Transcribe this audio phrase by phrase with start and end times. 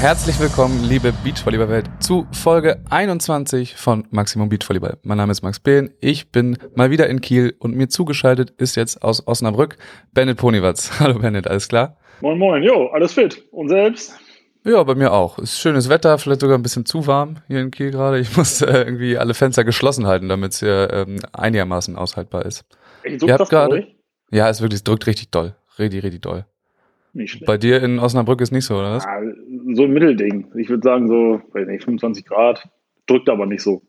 [0.00, 4.96] Herzlich willkommen, liebe Beachvolleyball-Welt, zu Folge 21 von Maximum Beachvolleyball.
[5.02, 8.76] Mein Name ist Max Behn, ich bin mal wieder in Kiel und mir zugeschaltet ist
[8.76, 9.76] jetzt aus Osnabrück
[10.12, 10.92] Bennett Ponywatz.
[11.00, 11.96] Hallo Bennett, alles klar?
[12.20, 13.44] Moin Moin, jo, alles fit.
[13.50, 14.16] Und selbst?
[14.64, 15.36] Ja, bei mir auch.
[15.40, 18.20] Ist schönes Wetter, vielleicht sogar ein bisschen zu warm hier in Kiel gerade.
[18.20, 22.64] Ich muss äh, irgendwie alle Fenster geschlossen halten, damit es hier ähm, einigermaßen aushaltbar ist.
[23.18, 23.88] So Ihr habt gerade-?
[24.30, 25.56] Ja, es wirklich, es drückt richtig doll.
[25.76, 26.44] Richtig, richtig doll.
[27.12, 27.46] Nicht schlecht.
[27.46, 29.04] Bei dir in Osnabrück ist nicht so, oder was?
[29.04, 29.20] Ah,
[29.74, 30.46] so ein Mittelding.
[30.56, 32.68] Ich würde sagen so, weiß nicht, 25 Grad.
[33.06, 33.82] Drückt aber nicht so.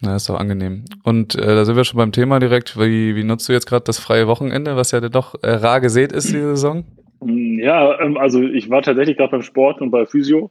[0.00, 0.84] Na, ist doch angenehm.
[1.02, 2.78] Und äh, da sind wir schon beim Thema direkt.
[2.78, 6.12] Wie, wie nutzt du jetzt gerade das freie Wochenende, was ja doch äh, rar gesät
[6.12, 6.84] ist diese Saison?
[7.20, 10.50] Mm, Ja, ähm, also ich war tatsächlich gerade beim Sport und bei Physio.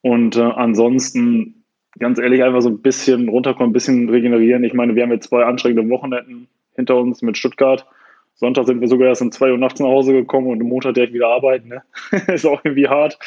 [0.00, 1.64] Und äh, ansonsten,
[1.98, 4.64] ganz ehrlich, einfach so ein bisschen runterkommen, ein bisschen regenerieren.
[4.64, 7.86] Ich meine, wir haben jetzt zwei anstrengende Wochenenden hinter uns mit Stuttgart.
[8.34, 10.94] Sonntag sind wir sogar erst um 2 Uhr nachts nach Hause gekommen und am Montag
[10.94, 11.68] direkt wieder arbeiten.
[11.68, 11.82] Ne?
[12.28, 13.18] ist auch irgendwie hart.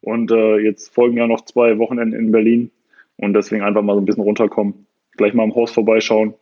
[0.00, 2.70] Und äh, jetzt folgen ja noch zwei Wochenenden in Berlin.
[3.16, 4.86] Und deswegen einfach mal so ein bisschen runterkommen.
[5.16, 6.34] Gleich mal am Haus vorbeischauen.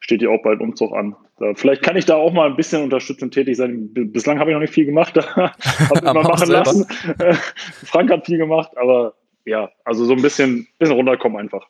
[0.00, 1.16] Steht ja auch bald Umzug an.
[1.38, 3.90] Da, vielleicht kann ich da auch mal ein bisschen unterstützend tätig sein.
[3.92, 5.16] Bislang habe ich noch nicht viel gemacht.
[5.36, 5.52] habe
[5.94, 6.86] ich Am mal Haus machen lassen.
[7.84, 11.66] Frank hat viel gemacht, aber ja, also so ein bisschen, bisschen runterkommen einfach.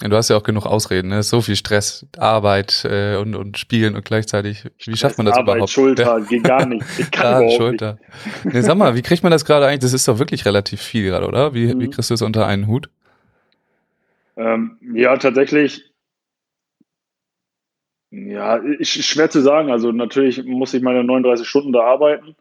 [0.00, 1.22] Ja, du hast ja auch genug Ausreden, ne?
[1.22, 4.64] So viel Stress, Arbeit äh, und, und Spielen und gleichzeitig.
[4.84, 5.70] Wie schafft man das Arbeit, überhaupt?
[5.70, 6.86] Schulter, geht gar nicht.
[6.98, 7.98] Ich kann Ja, überhaupt Schulter.
[8.44, 9.80] Nee, sag mal, wie kriegt man das gerade eigentlich?
[9.80, 11.54] Das ist doch wirklich relativ viel gerade, oder?
[11.54, 11.90] Wie, wie Mhm.
[11.90, 12.88] kriegst du es unter einen Hut?
[14.36, 14.46] nicht.
[14.46, 15.82] Ähm, ja, tatsächlich.
[18.10, 19.70] Ja, ist schwer zu sagen.
[19.70, 22.34] Also natürlich muss ich meine 39 Stunden da arbeiten.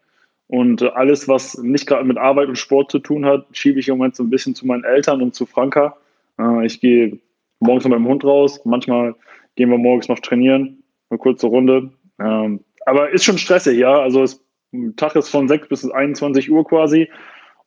[0.48, 3.98] Und alles, was nicht gerade mit Arbeit und Sport zu tun hat, schiebe ich im
[3.98, 5.95] Moment so ein bisschen zu meinen Eltern und zu Franka.
[6.38, 7.20] Äh, ich gehe
[7.61, 8.60] morgens mit meinem Hund raus.
[8.66, 9.16] Manchmal
[9.55, 10.83] gehen wir morgens noch trainieren.
[11.10, 11.92] Eine kurze Runde.
[12.20, 13.99] Ähm, aber ist schon stressig, ja.
[13.99, 17.10] Also es, der Tag ist von 6 bis 21 Uhr quasi.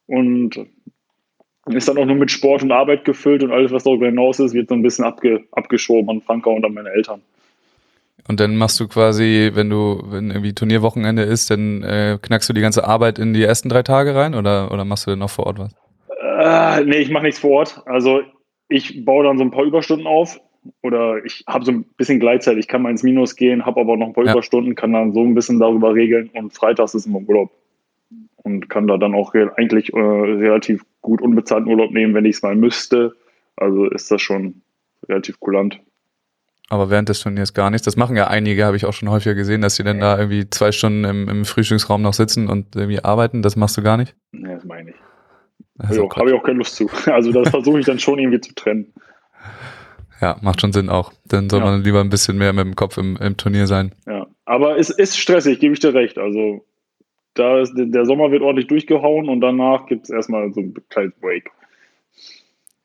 [0.06, 0.58] Und
[1.66, 4.52] ist dann auch nur mit Sport und Arbeit gefüllt und alles, was darüber hinaus ist,
[4.52, 7.22] wird so ein bisschen abge, abgeschoben an Franka und an meine Eltern.
[8.28, 12.52] Und dann machst du quasi, wenn du, wenn irgendwie Turnierwochenende ist, dann äh, knackst du
[12.52, 15.30] die ganze Arbeit in die ersten drei Tage rein oder, oder machst du denn noch
[15.30, 15.74] vor Ort was?
[16.20, 17.82] Äh, nee, ich mache nichts vor Ort.
[17.86, 18.22] Also
[18.74, 20.40] ich baue dann so ein paar Überstunden auf
[20.82, 22.56] oder ich habe so ein bisschen Gleitzeit.
[22.56, 24.32] Ich kann mal ins Minus gehen, habe aber noch ein paar Ja.
[24.32, 27.52] Überstunden, kann dann so ein bisschen darüber regeln und freitags ist immer Urlaub.
[28.36, 32.42] Und kann da dann auch eigentlich äh, relativ gut unbezahlten Urlaub nehmen, wenn ich es
[32.42, 33.14] mal müsste.
[33.56, 34.62] Also ist das schon
[35.08, 35.80] relativ kulant.
[36.68, 37.84] Aber während des Turniers gar nichts.
[37.84, 40.50] Das machen ja einige, habe ich auch schon häufiger gesehen, dass sie dann da irgendwie
[40.50, 43.42] zwei Stunden im, im Frühstücksraum noch sitzen und irgendwie arbeiten.
[43.42, 44.14] Das machst du gar nicht?
[44.32, 44.96] Nee, das meine ich.
[45.82, 46.88] Ist Ja, habe ich auch keine Lust zu.
[47.06, 48.92] Also das versuche ich dann schon irgendwie zu trennen.
[50.20, 51.12] Ja, macht schon Sinn auch.
[51.26, 51.66] Dann soll Ja.
[51.66, 53.92] man lieber ein bisschen mehr mit dem Kopf im, im Turnier sein.
[54.06, 56.18] Ja, aber es ist stressig, gebe ich dir recht.
[56.18, 56.64] Also
[57.34, 61.14] da ist, der Sommer wird ordentlich durchgehauen und danach gibt es erstmal so ein kleines
[61.20, 61.50] Break.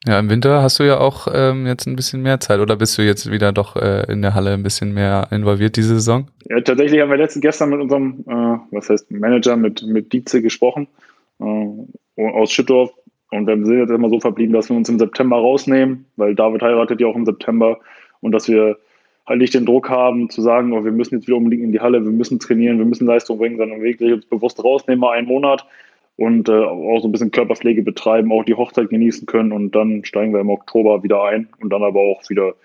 [0.08, 2.98] Ja, im Winter hast du ja auch ähm, jetzt ein bisschen mehr Zeit oder bist
[2.98, 6.30] du jetzt wieder doch äh, in der Halle ein bisschen mehr involviert diese Saison?
[6.50, 10.42] Ja, tatsächlich haben wir letzten gestern mit unserem, äh, was heißt Manager, mit, mit Dietze
[10.42, 10.88] gesprochen
[11.40, 12.92] aus Schüttorf.
[13.32, 16.62] Und wir sind jetzt immer so verblieben, dass wir uns im September rausnehmen, weil David
[16.64, 17.80] heiratet ja auch im September
[18.22, 18.78] und dass wir
[19.28, 21.80] halt nicht den Druck haben zu sagen, oh, wir müssen jetzt wieder unbedingt in die
[21.80, 25.28] Halle, wir müssen trainieren, wir müssen Leistung bringen, sondern wirklich uns bewusst rausnehmen, mal einen
[25.28, 25.66] Monat
[26.18, 30.04] und äh, auch so ein bisschen Körperpflege betreiben, auch die Hochzeit genießen können und dann
[30.04, 32.56] steigen wir im Oktober wieder ein und dann aber auch wieder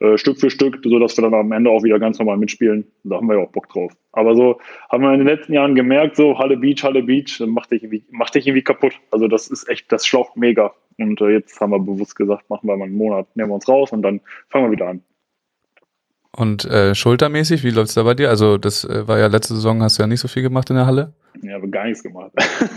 [0.00, 2.86] äh, Stück für Stück, sodass wir dann am Ende auch wieder ganz normal mitspielen.
[3.04, 3.92] Da haben wir ja auch Bock drauf.
[4.12, 7.70] Aber so haben wir in den letzten Jahren gemerkt, so Halle Beach, Halle Beach, macht
[7.70, 8.94] dich irgendwie, macht dich irgendwie kaputt.
[9.10, 10.74] Also das ist echt, das schlaucht mega.
[10.98, 13.68] Und äh, jetzt haben wir bewusst gesagt, machen wir mal einen Monat, nehmen wir uns
[13.68, 15.02] raus und dann fangen wir wieder an.
[16.36, 18.28] Und äh, schultermäßig, wie läuft's da bei dir?
[18.28, 20.76] Also das äh, war ja letzte Saison, hast du ja nicht so viel gemacht in
[20.76, 21.12] der Halle.
[21.42, 22.30] Ja, aber gar nichts gemacht.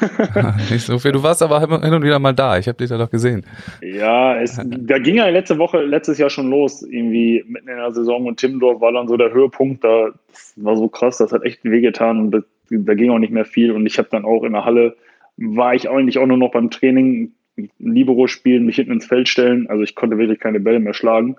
[0.71, 1.11] nicht so viel.
[1.11, 2.57] Du warst aber hin und wieder mal da.
[2.57, 3.45] Ich habe dich da doch gesehen.
[3.81, 7.91] Ja, es, da ging ja letzte Woche, letztes Jahr schon los, irgendwie mitten in der
[7.91, 11.43] Saison und Timmendorf war dann so der Höhepunkt, da das war so krass, das hat
[11.43, 14.43] echt wehgetan und das, da ging auch nicht mehr viel und ich habe dann auch
[14.43, 14.95] in der Halle,
[15.37, 17.33] war ich eigentlich auch nur noch beim Training,
[17.79, 21.35] Libero spielen, mich hinten ins Feld stellen, also ich konnte wirklich keine Bälle mehr schlagen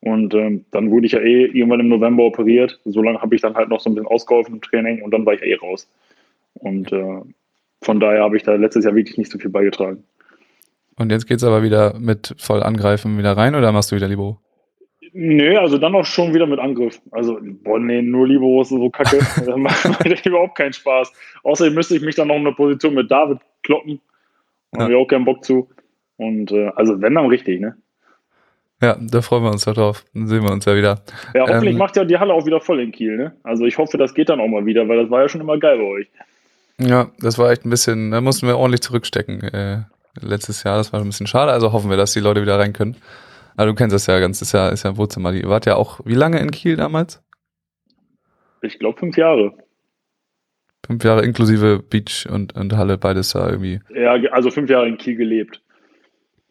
[0.00, 3.40] und ähm, dann wurde ich ja eh irgendwann im November operiert, so lange habe ich
[3.40, 5.88] dann halt noch so ein bisschen ausgeholfen im Training und dann war ich eh raus
[6.54, 7.20] und äh,
[7.82, 10.04] von daher habe ich da letztes Jahr wirklich nicht so viel beigetragen.
[10.96, 14.38] Und jetzt geht's aber wieder mit voll angreifen wieder rein oder machst du wieder Libero?
[15.12, 17.00] Nö, also dann auch schon wieder mit Angriff.
[17.12, 19.18] Also, boah, nee, nur Libero so kacke.
[19.36, 21.12] das macht überhaupt keinen Spaß.
[21.44, 24.00] Außerdem müsste ich mich dann noch in eine Position mit David kloppen.
[24.72, 24.84] Da ja.
[24.84, 25.68] habe ich auch keinen Bock zu.
[26.16, 27.76] Und äh, also wenn dann richtig, ne?
[28.80, 30.04] Ja, da freuen wir uns ja drauf.
[30.14, 31.02] Dann sehen wir uns ja wieder.
[31.34, 33.36] Ja, hoffentlich ähm, macht ja die Halle auch wieder voll in Kiel, ne?
[33.42, 35.58] Also ich hoffe, das geht dann auch mal wieder, weil das war ja schon immer
[35.58, 36.08] geil bei euch.
[36.80, 39.42] Ja, das war echt ein bisschen, da mussten wir ordentlich zurückstecken.
[39.42, 39.82] Äh,
[40.20, 41.50] letztes Jahr, das war ein bisschen schade.
[41.50, 42.96] Also hoffen wir, dass die Leute wieder rein können.
[43.56, 45.32] Aber du kennst das ja ganz, ist ja, ist ja ein Wohnzimmer.
[45.32, 47.20] Die wart ja auch, wie lange in Kiel damals?
[48.62, 49.54] Ich glaube fünf Jahre.
[50.86, 53.80] Fünf Jahre inklusive Beach und, und Halle, beides da irgendwie.
[53.92, 55.60] Ja, also fünf Jahre in Kiel gelebt.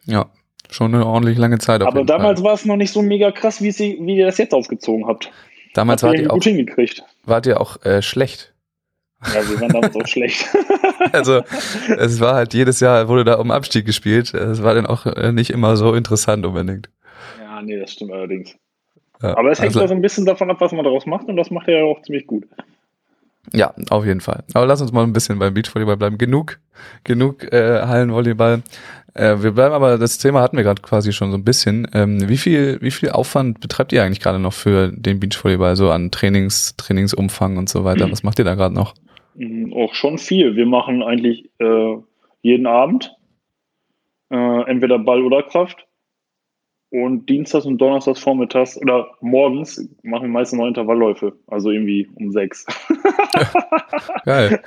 [0.04, 0.30] Ja,
[0.70, 1.82] schon eine ordentlich lange Zeit.
[1.82, 4.54] Aber damals war es noch nicht so mega krass, wie, sie, wie ihr das jetzt
[4.54, 5.32] aufgezogen habt.
[5.74, 7.04] Damals wart ihr, auch, hingekriegt.
[7.26, 8.54] wart ihr auch äh, schlecht.
[9.24, 10.46] Ja, wir waren damals auch schlecht.
[11.12, 11.42] also
[11.98, 14.34] es war halt jedes Jahr wurde da um Abstieg gespielt.
[14.34, 16.90] Es war dann auch äh, nicht immer so interessant unbedingt.
[17.40, 18.56] Ja, nee, das stimmt allerdings.
[19.22, 21.38] Ja, Aber es hängt also, so ein bisschen davon ab, was man daraus macht und
[21.38, 22.46] das macht er ja auch ziemlich gut.
[23.54, 24.44] Ja, auf jeden Fall.
[24.54, 26.18] Aber lass uns mal ein bisschen beim Beachvolleyball bleiben.
[26.18, 26.60] Genug,
[27.04, 28.62] genug äh, Hallenvolleyball.
[29.18, 31.88] Äh, wir bleiben aber, das Thema hatten wir gerade quasi schon so ein bisschen.
[31.94, 35.90] Ähm, wie viel, wie viel Aufwand betreibt ihr eigentlich gerade noch für den Beachvolleyball, so
[35.90, 38.08] an Trainings, Trainingsumfang und so weiter?
[38.08, 38.12] Mhm.
[38.12, 38.94] Was macht ihr da gerade noch?
[39.36, 40.56] Mhm, auch schon viel.
[40.56, 41.98] Wir machen eigentlich äh,
[42.42, 43.16] jeden Abend
[44.30, 45.87] äh, entweder Ball oder Kraft.
[46.90, 52.32] Und Dienstags und Donnerstags vormittags oder morgens machen wir meistens noch Intervallläufe, also irgendwie um
[52.32, 52.66] sechs.
[54.26, 54.62] Geil.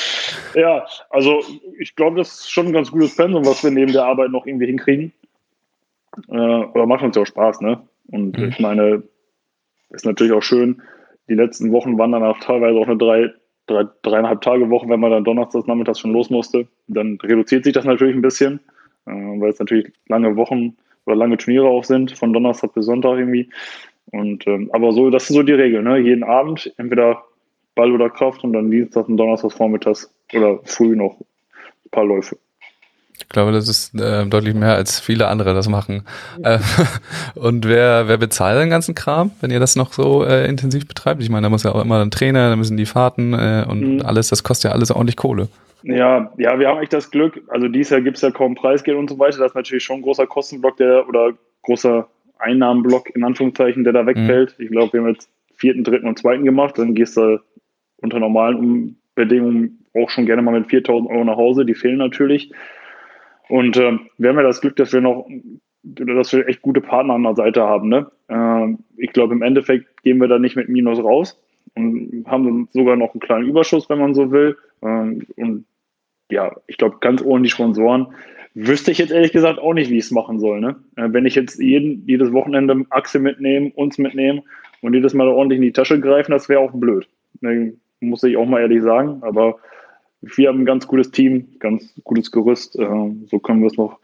[0.54, 1.40] ja, also
[1.80, 4.46] ich glaube, das ist schon ein ganz gutes Pensum, was wir neben der Arbeit noch
[4.46, 5.12] irgendwie hinkriegen.
[6.28, 7.80] Äh, oder macht uns ja auch Spaß, ne?
[8.12, 8.48] Und mhm.
[8.50, 9.02] ich meine,
[9.90, 10.80] ist natürlich auch schön.
[11.28, 13.30] Die letzten Wochen waren dann auch teilweise auch eine drei,
[13.66, 16.68] drei, dreieinhalb Tage Woche, wenn man dann donnerstags nachmittags schon los musste.
[16.86, 18.60] Dann reduziert sich das natürlich ein bisschen,
[19.06, 23.18] äh, weil es natürlich lange Wochen oder lange Turniere auch sind, von Donnerstag bis Sonntag
[23.18, 23.50] irgendwie.
[24.12, 25.98] Und ähm, aber so, das ist so die Regel, ne?
[25.98, 27.24] Jeden Abend entweder
[27.74, 32.36] Ball oder Kraft und dann Dienstag und Donnerstag vormittags oder früh noch ein paar Läufe.
[33.24, 36.04] Ich glaube, das ist äh, deutlich mehr als viele andere das machen.
[36.42, 36.58] Äh,
[37.34, 41.22] und wer, wer bezahlt den ganzen Kram, wenn ihr das noch so äh, intensiv betreibt?
[41.22, 43.96] Ich meine, da muss ja auch immer ein Trainer, da müssen die Fahrten äh, und
[43.96, 44.02] mhm.
[44.02, 45.48] alles, das kostet ja alles ordentlich Kohle.
[45.82, 47.42] Ja, ja, wir haben echt das Glück.
[47.48, 49.38] Also dieses Jahr gibt es ja kaum Preisgeld und so weiter.
[49.38, 51.32] Das ist natürlich schon ein großer Kostenblock, der oder
[51.62, 54.54] großer Einnahmenblock in Anführungszeichen, der da wegfällt.
[54.58, 54.64] Mhm.
[54.64, 56.78] Ich glaube, wir haben jetzt vierten, dritten und zweiten gemacht.
[56.78, 57.38] Dann gehst du
[57.98, 61.64] unter normalen Bedingungen auch schon gerne mal mit 4000 Euro nach Hause.
[61.64, 62.50] Die fehlen natürlich.
[63.48, 65.28] Und äh, wir haben ja das Glück, dass wir noch,
[65.82, 67.88] dass wir echt gute Partner an der Seite haben.
[67.88, 68.10] Ne?
[68.28, 71.40] Äh, ich glaube, im Endeffekt gehen wir da nicht mit Minus raus
[71.74, 74.56] und haben sogar noch einen kleinen Überschuss, wenn man so will.
[74.82, 75.66] Äh, und
[76.30, 78.08] ja, ich glaube, ganz ohne die Sponsoren
[78.54, 80.60] wüsste ich jetzt ehrlich gesagt auch nicht, wie ich es machen soll.
[80.60, 80.76] Ne?
[80.96, 84.42] Äh, wenn ich jetzt jeden, jedes Wochenende Achse mitnehme, uns mitnehme
[84.80, 87.08] und jedes Mal ordentlich in die Tasche greifen, das wäre auch blöd.
[87.40, 87.74] Ne?
[88.00, 89.18] Muss ich auch mal ehrlich sagen.
[89.22, 89.58] Aber
[90.36, 92.78] wir haben ein ganz gutes Team, ganz gutes Gerüst.
[92.78, 92.86] Äh,
[93.26, 93.98] so können wir es noch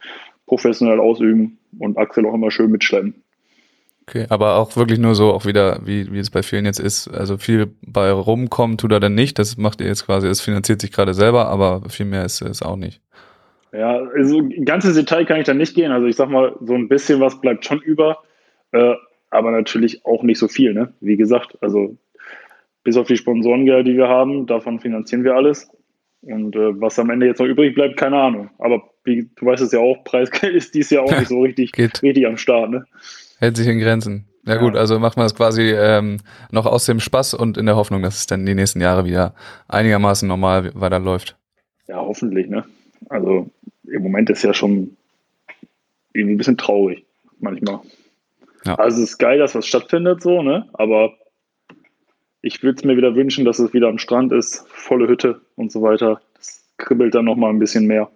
[0.47, 3.15] professionell ausüben und Axel auch immer schön mitschleppen.
[4.09, 7.07] Okay, aber auch wirklich nur so, auch wieder, wie, wie es bei vielen jetzt ist,
[7.07, 10.81] also viel bei rumkommen tut er dann nicht, das macht ihr jetzt quasi, es finanziert
[10.81, 13.01] sich gerade selber, aber viel mehr ist es auch nicht.
[13.73, 16.89] Ja, also ganzes Detail kann ich da nicht gehen, also ich sag mal, so ein
[16.89, 18.19] bisschen was bleibt schon über,
[18.73, 18.95] äh,
[19.31, 20.93] aber natürlich auch nicht so viel, ne?
[21.01, 21.97] Wie gesagt, also
[22.83, 25.71] bis auf die Sponsorengelder, die wir haben, davon finanzieren wir alles.
[26.23, 28.51] Und äh, was am Ende jetzt noch übrig bleibt, keine Ahnung.
[28.59, 31.73] Aber wie, du weißt es ja auch, Preisgeld ist dies ja auch nicht so richtig,
[31.77, 32.71] richtig am Start.
[32.71, 32.85] Ne?
[33.39, 34.27] Hält sich in Grenzen.
[34.47, 34.61] Ja, ja.
[34.61, 36.19] gut, also macht man das quasi ähm,
[36.51, 39.35] noch aus dem Spaß und in der Hoffnung, dass es dann die nächsten Jahre wieder
[39.69, 41.37] einigermaßen normal weiterläuft.
[41.89, 42.65] Ja, hoffentlich, ne?
[43.09, 43.51] Also
[43.85, 44.97] im Moment ist ja schon
[46.13, 47.05] irgendwie ein bisschen traurig,
[47.39, 47.81] manchmal.
[48.65, 48.75] Ja.
[48.77, 50.69] Also es ist geil, dass was stattfindet, so, ne?
[50.75, 51.15] Aber
[52.43, 55.71] ich würde es mir wieder wünschen, dass es wieder am Strand ist, volle Hütte und
[55.71, 56.21] so weiter.
[56.35, 58.11] Das kribbelt dann nochmal ein bisschen mehr.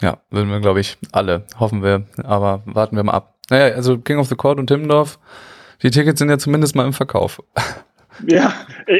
[0.00, 1.44] Ja, würden wir, glaube ich, alle.
[1.58, 2.04] Hoffen wir.
[2.22, 3.38] Aber warten wir mal ab.
[3.50, 5.18] Naja, also King of the Court und Timmendorf,
[5.82, 7.42] die Tickets sind ja zumindest mal im Verkauf.
[8.28, 8.54] Ja,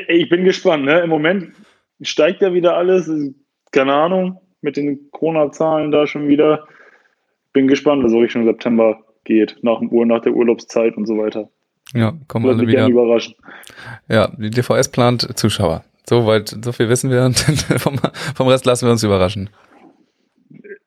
[0.09, 0.87] ich bin gespannt.
[0.87, 0.99] Ne?
[0.99, 1.53] Im Moment
[2.01, 3.09] steigt ja wieder alles.
[3.71, 6.67] Keine Ahnung, mit den Corona-Zahlen da schon wieder.
[7.53, 11.17] Bin gespannt, was so Richtung September geht, nach, dem Ur nach der Urlaubszeit und so
[11.17, 11.49] weiter.
[11.93, 12.89] Ja, kommen alle wieder.
[12.89, 13.35] überraschen.
[14.09, 15.85] Ja, die DVS plant Zuschauer.
[16.09, 17.33] So weit, so viel wissen wir
[17.79, 17.99] vom,
[18.35, 19.51] vom Rest lassen wir uns überraschen.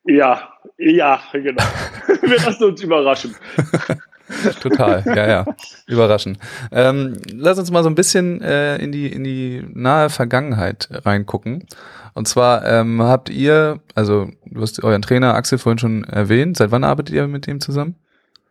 [0.04, 1.62] Ja, ja, genau.
[2.22, 3.34] wir lassen uns überraschen.
[4.60, 5.46] Total, ja, ja.
[5.86, 6.38] Überraschen.
[6.70, 11.66] Ähm, lass uns mal so ein bisschen äh, in, die, in die nahe Vergangenheit reingucken.
[12.14, 16.70] Und zwar ähm, habt ihr, also du hast euren Trainer Axel vorhin schon erwähnt, seit
[16.70, 17.96] wann arbeitet ihr mit ihm zusammen?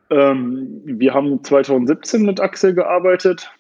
[0.09, 3.51] Ähm, wir haben 2017 mit Axel gearbeitet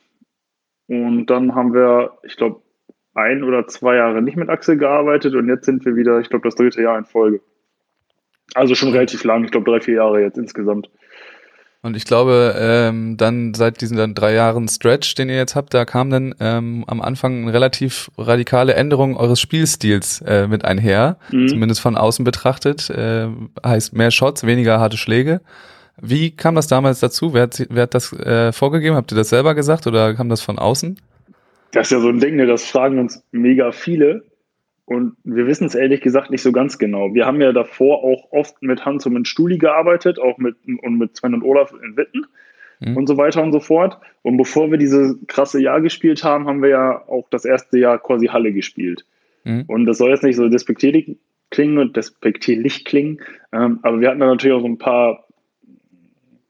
[0.87, 2.61] und dann haben wir, ich glaube,
[3.13, 6.47] ein oder zwei Jahre nicht mit Axel gearbeitet und jetzt sind wir wieder, ich glaube,
[6.47, 7.41] das dritte Jahr in Folge.
[8.53, 10.89] Also schon relativ lang, ich glaube drei, vier Jahre jetzt insgesamt.
[11.83, 15.73] Und ich glaube, ähm, dann seit diesen dann drei Jahren Stretch, den ihr jetzt habt,
[15.73, 21.17] da kam dann ähm, am Anfang eine relativ radikale Änderung eures Spielstils äh, mit einher,
[21.31, 21.47] Mhm.
[21.47, 22.89] zumindest von außen betrachtet.
[22.89, 23.27] Äh,
[23.65, 25.41] heißt mehr Shots, weniger harte Schläge.
[26.01, 27.33] Wie kam das damals dazu?
[27.33, 28.95] Wer hat, wer hat das äh, vorgegeben?
[28.95, 30.99] Habt ihr das selber gesagt oder kam das von außen?
[31.71, 32.45] Das ist ja so ein Ding, ne?
[32.45, 34.23] das fragen uns mega viele.
[34.85, 37.13] Und wir wissen es ehrlich gesagt nicht so ganz genau.
[37.13, 40.97] Wir haben ja davor auch oft mit Hans und mit Stuli gearbeitet, auch mit und
[40.97, 42.25] mit Sven und Olaf in Witten
[42.79, 42.97] Mhm.
[42.97, 43.97] und so weiter und so fort.
[44.21, 47.97] Und bevor wir dieses krasse Jahr gespielt haben, haben wir ja auch das erste Jahr
[47.99, 49.05] quasi Halle gespielt.
[49.43, 49.63] Mhm.
[49.67, 51.17] Und das soll jetzt nicht so despektierlich
[51.49, 53.21] klingen und despektierlich klingen,
[53.53, 55.26] ähm, aber wir hatten da natürlich auch so ein paar,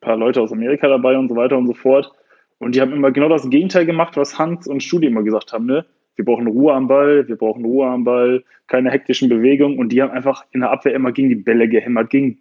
[0.01, 2.11] paar Leute aus Amerika dabei und so weiter und so fort.
[2.59, 5.65] Und die haben immer genau das Gegenteil gemacht, was Hans und Studi immer gesagt haben,
[5.65, 5.85] ne?
[6.15, 9.77] Wir brauchen Ruhe am Ball, wir brauchen Ruhe am Ball, keine hektischen Bewegungen.
[9.77, 12.39] Und die haben einfach in der Abwehr immer gegen die Bälle gehämmert, gegen,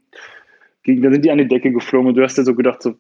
[0.83, 2.95] gegen, dann sind die an die Decke geflogen und du hast dir so gedacht, so,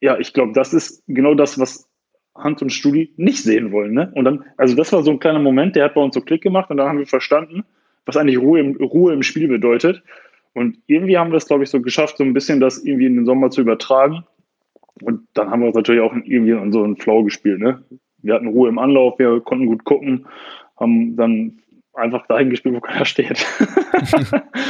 [0.00, 1.88] ja, ich glaube, das ist genau das, was
[2.34, 3.92] Hans und Studi nicht sehen wollen.
[3.92, 4.10] Ne?
[4.14, 6.42] Und dann, also das war so ein kleiner Moment, der hat bei uns so Klick
[6.42, 7.64] gemacht und dann haben wir verstanden,
[8.06, 10.02] was eigentlich Ruhe im, Ruhe im Spiel bedeutet.
[10.58, 13.16] Und irgendwie haben wir es, glaube ich, so geschafft, so ein bisschen das irgendwie in
[13.16, 14.24] den Sommer zu übertragen.
[15.02, 17.60] Und dann haben wir uns natürlich auch irgendwie in so einen Flow gespielt.
[17.60, 17.82] Ne?
[18.22, 20.26] Wir hatten Ruhe im Anlauf, wir konnten gut gucken,
[20.76, 21.60] haben dann
[21.94, 23.46] einfach dahin gespielt, wo keiner steht.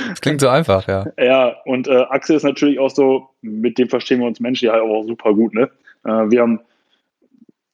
[0.08, 1.06] Das klingt so einfach, ja.
[1.18, 4.82] Ja, und äh, Axel ist natürlich auch so, mit dem verstehen wir uns menschlich halt
[4.82, 5.54] auch super gut.
[5.54, 5.70] Ne?
[6.04, 6.60] Äh, wir haben,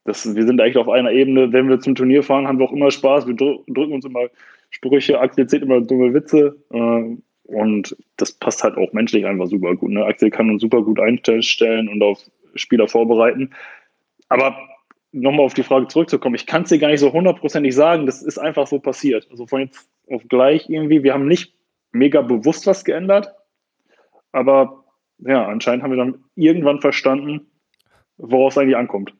[0.04, 1.52] das, wir sind eigentlich auf einer Ebene.
[1.52, 3.26] Wenn wir zum Turnier fahren, haben wir auch immer Spaß.
[3.26, 4.28] Wir drü drücken uns immer
[4.70, 6.56] Sprüche, Axel erzählt immer dumme Witze.
[6.72, 9.90] Äh, und das passt halt auch menschlich einfach super gut.
[9.90, 10.04] Ne?
[10.04, 12.18] Axel kann uns super gut einstellen und auf
[12.54, 13.50] Spieler vorbereiten.
[14.28, 14.56] Aber
[15.12, 18.22] nochmal auf die Frage zurückzukommen, ich kann es dir gar nicht so hundertprozentig sagen, das
[18.22, 19.28] ist einfach so passiert.
[19.30, 21.54] Also von jetzt auf gleich irgendwie, wir haben nicht
[21.92, 23.32] mega bewusst was geändert,
[24.32, 24.84] aber
[25.18, 27.46] ja, anscheinend haben wir dann irgendwann verstanden,
[28.16, 29.14] woraus es eigentlich ankommt.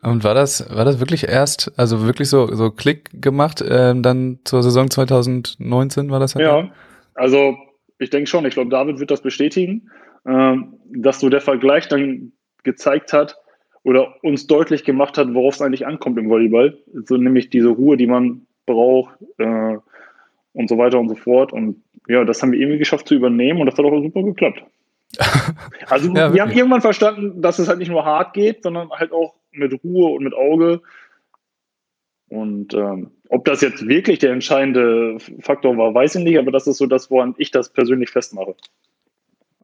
[0.00, 4.38] Und war das, war das wirklich erst, also wirklich so, so Klick gemacht, ähm, dann
[4.44, 6.44] zur Saison 2019 war das halt?
[6.44, 6.70] Ja,
[7.18, 7.56] also
[7.98, 9.90] ich denke schon, ich glaube, David wird das bestätigen,
[10.26, 12.32] ähm, dass so der Vergleich dann
[12.62, 13.36] gezeigt hat
[13.82, 16.78] oder uns deutlich gemacht hat, worauf es eigentlich ankommt im Volleyball.
[17.04, 19.76] So nämlich diese Ruhe, die man braucht äh,
[20.52, 21.52] und so weiter und so fort.
[21.52, 24.62] Und ja, das haben wir irgendwie geschafft zu übernehmen und das hat auch super geklappt.
[25.88, 29.10] Also Ja, wir haben irgendwann verstanden, dass es halt nicht nur hart geht, sondern halt
[29.10, 30.82] auch mit Ruhe und mit Auge.
[32.28, 36.66] Und ähm, ob das jetzt wirklich der entscheidende Faktor war, weiß ich nicht, aber das
[36.66, 38.54] ist so das, woran ich das persönlich festmache.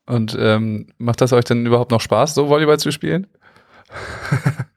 [0.06, 3.26] Und ähm, macht das euch denn überhaupt noch Spaß, so Volleyball zu spielen?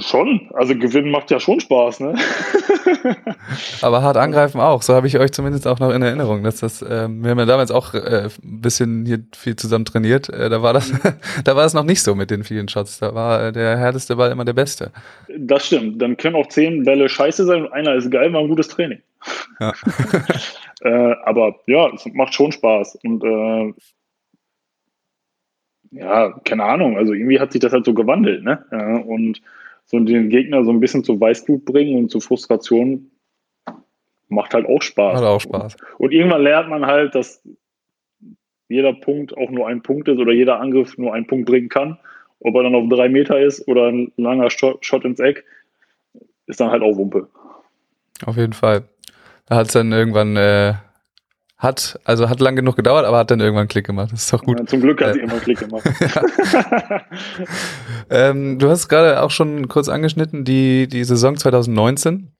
[0.00, 2.14] Schon, also Gewinnen macht ja schon Spaß, ne?
[3.82, 6.42] Aber hart angreifen auch, so habe ich euch zumindest auch noch in Erinnerung.
[6.42, 10.28] Dass das, ähm, wir haben ja damals auch äh, ein bisschen hier viel zusammen trainiert.
[10.28, 10.92] Äh, da war das,
[11.44, 12.98] da war es noch nicht so mit den vielen Shots.
[12.98, 14.92] Da war äh, der härteste Ball immer der beste.
[15.36, 16.00] Das stimmt.
[16.00, 19.00] Dann können auch zehn Bälle scheiße sein und einer ist geil, war ein gutes Training.
[19.60, 19.72] Ja.
[20.82, 22.98] äh, aber ja, es macht schon Spaß.
[23.04, 23.72] Und äh,
[25.90, 28.62] ja, keine Ahnung, also irgendwie hat sich das halt so gewandelt, ne?
[29.06, 29.40] Und
[29.88, 33.10] so den Gegner so ein bisschen zu Weißblut bringen und zu Frustration
[34.28, 35.16] macht halt auch Spaß.
[35.16, 35.76] Hat auch Spaß.
[35.96, 37.42] Und irgendwann lernt man halt, dass
[38.68, 41.98] jeder Punkt auch nur ein Punkt ist oder jeder Angriff nur einen Punkt bringen kann.
[42.40, 45.44] Ob er dann auf drei Meter ist oder ein langer Shot, Shot ins Eck,
[46.46, 47.28] ist dann halt auch Wumpe.
[48.26, 48.84] Auf jeden Fall.
[49.46, 50.74] Da hat es dann irgendwann, äh,
[51.58, 54.12] hat, also hat lang genug gedauert, aber hat dann irgendwann Klick gemacht.
[54.12, 54.58] Das ist doch gut.
[54.60, 55.82] Ja, zum Glück hat Äh, sie immer Klick gemacht.
[58.10, 62.32] Ähm, du hast gerade auch schon kurz angeschnitten, die, die Saison 2019,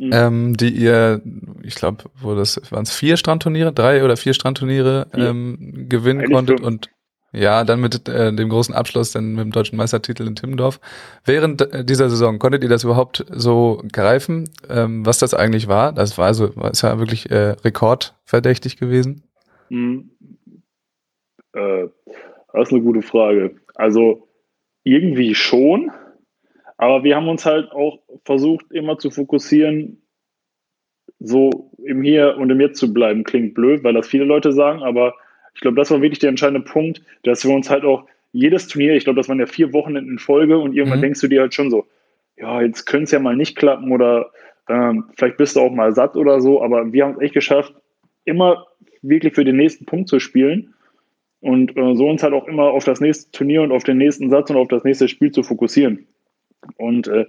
[0.00, 0.10] Mhm.
[0.12, 1.20] ähm, die ihr,
[1.62, 5.28] ich glaube, wo das, waren es vier Strandturniere, drei oder vier Strandturniere Vier.
[5.28, 6.66] ähm, gewinnen Eigentlich konntet fünf.
[6.66, 6.90] und
[7.34, 10.80] ja, dann mit äh, dem großen Abschluss dann mit dem deutschen Meistertitel in Timmendorf.
[11.24, 15.92] Während äh, dieser Saison konntet ihr das überhaupt so greifen, ähm, was das eigentlich war?
[15.92, 19.24] Das war also, ist ja wirklich äh, rekordverdächtig gewesen.
[19.68, 20.10] Mhm.
[21.52, 21.88] Äh,
[22.52, 23.56] das ist eine gute Frage.
[23.74, 24.28] Also
[24.84, 25.90] irgendwie schon,
[26.76, 30.02] aber wir haben uns halt auch versucht, immer zu fokussieren,
[31.18, 33.24] so im Hier und im Jetzt zu bleiben.
[33.24, 35.14] Klingt blöd, weil das viele Leute sagen, aber
[35.54, 38.94] ich glaube, das war wirklich der entscheidende Punkt, dass wir uns halt auch jedes Turnier,
[38.94, 41.02] ich glaube, das waren ja vier Wochen in Folge und irgendwann Mhm.
[41.02, 41.86] denkst du dir halt schon so,
[42.36, 44.30] ja, jetzt könnte es ja mal nicht klappen oder
[44.68, 47.74] ähm, vielleicht bist du auch mal satt oder so, aber wir haben es echt geschafft,
[48.24, 48.66] immer
[49.02, 50.74] wirklich für den nächsten Punkt zu spielen
[51.40, 54.30] und äh, so uns halt auch immer auf das nächste Turnier und auf den nächsten
[54.30, 56.06] Satz und auf das nächste Spiel zu fokussieren.
[56.76, 57.26] Und äh,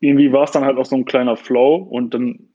[0.00, 2.48] irgendwie war es dann halt auch so ein kleiner Flow und dann,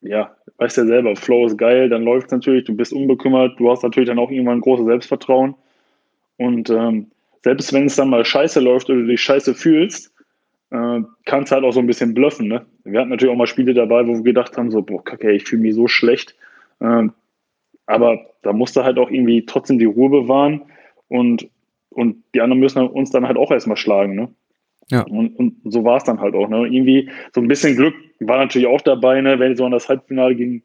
[0.00, 3.70] ja, weißt ja selber, Flow ist geil, dann läuft es natürlich, du bist unbekümmert, du
[3.70, 5.54] hast natürlich dann auch irgendwann ein großes Selbstvertrauen.
[6.36, 7.10] Und ähm,
[7.42, 10.12] selbst wenn es dann mal scheiße läuft oder du dich scheiße fühlst,
[10.70, 12.48] äh, kannst halt auch so ein bisschen bluffen.
[12.48, 12.66] Ne?
[12.84, 15.44] Wir hatten natürlich auch mal Spiele dabei, wo wir gedacht haben, so, boah, kacke, ich
[15.44, 16.36] fühle mich so schlecht.
[16.80, 17.12] Ähm,
[17.86, 20.62] aber da musste halt auch irgendwie trotzdem die Ruhe bewahren
[21.08, 21.48] und,
[21.90, 24.14] und die anderen müssen uns dann halt auch erstmal schlagen.
[24.14, 24.28] Ne?
[24.90, 25.02] Ja.
[25.02, 26.48] Und, und so war es dann halt auch.
[26.48, 26.66] Ne?
[26.66, 29.38] Irgendwie so ein bisschen Glück war natürlich auch dabei, ne?
[29.38, 30.62] wenn ich so an das Halbfinale gegen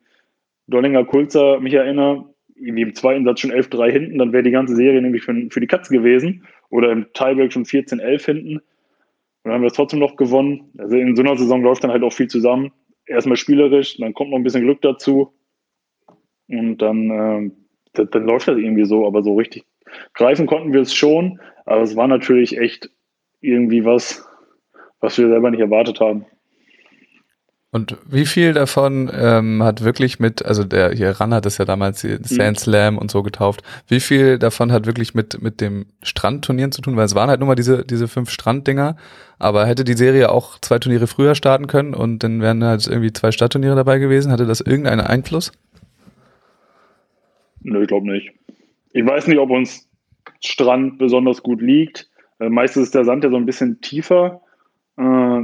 [0.68, 4.76] Dollinger Kulzer mich erinnere, irgendwie im zweiten Satz schon 11-3 hinten, dann wäre die ganze
[4.76, 6.46] Serie nämlich für, für die Katze gewesen.
[6.70, 8.58] Oder im Tiebreak schon 14-11 hinten.
[8.58, 8.64] Und
[9.44, 10.72] dann haben wir es trotzdem noch gewonnen.
[10.78, 12.72] Also in so einer Saison läuft dann halt auch viel zusammen.
[13.06, 15.34] Erstmal spielerisch, dann kommt noch ein bisschen Glück dazu.
[16.48, 17.52] Und dann, äh,
[17.94, 19.66] dann, dann läuft das irgendwie so, aber so richtig
[20.14, 21.40] greifen konnten wir es schon.
[21.66, 22.90] Aber es war natürlich echt
[23.44, 24.26] irgendwie was,
[25.00, 26.26] was wir selber nicht erwartet haben.
[27.74, 31.66] Und wie viel davon ähm, hat wirklich mit, also der hier Ran hat es ja
[31.66, 35.88] damals den Sand Slam und so getauft, wie viel davon hat wirklich mit, mit dem
[36.04, 36.96] Strandturnieren zu tun?
[36.96, 38.96] Weil es waren halt nur mal diese, diese fünf Stranddinger,
[39.40, 43.12] aber hätte die Serie auch zwei Turniere früher starten können und dann wären halt irgendwie
[43.12, 45.52] zwei Stadtturniere dabei gewesen, hatte das irgendeinen Einfluss?
[47.62, 48.30] Nö, ich glaube nicht.
[48.92, 49.90] Ich weiß nicht, ob uns
[50.42, 52.08] Strand besonders gut liegt.
[52.44, 54.42] Äh, meistens ist der Sand ja so ein bisschen tiefer.
[54.98, 55.42] Äh,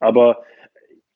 [0.00, 0.42] aber,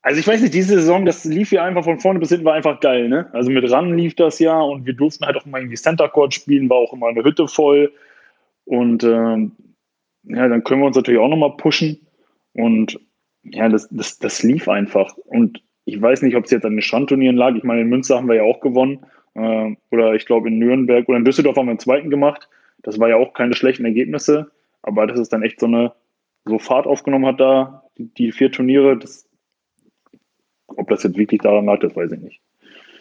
[0.03, 2.55] also ich weiß nicht, diese Saison, das lief ja einfach von vorne bis hinten, war
[2.55, 3.29] einfach geil, ne?
[3.33, 6.35] Also mit Ran lief das ja und wir durften halt auch immer irgendwie Center Court
[6.35, 7.93] spielen, war auch immer eine Hütte voll.
[8.65, 9.53] Und ähm,
[10.25, 12.07] ja, dann können wir uns natürlich auch nochmal pushen.
[12.53, 12.99] Und
[13.43, 15.17] ja, das, das, das lief einfach.
[15.25, 17.55] Und ich weiß nicht, ob es jetzt an den Strandturnieren lag.
[17.55, 19.07] Ich meine, in Münster haben wir ja auch gewonnen.
[19.35, 22.49] Äh, oder ich glaube in Nürnberg oder in Düsseldorf haben wir einen zweiten gemacht.
[22.83, 24.51] Das war ja auch keine schlechten Ergebnisse.
[24.87, 25.93] Aber das ist dann echt so eine,
[26.47, 29.29] so Fahrt aufgenommen hat da, die, die vier Turniere, das,
[30.69, 32.41] ob das jetzt wirklich daran lag, das weiß ich nicht.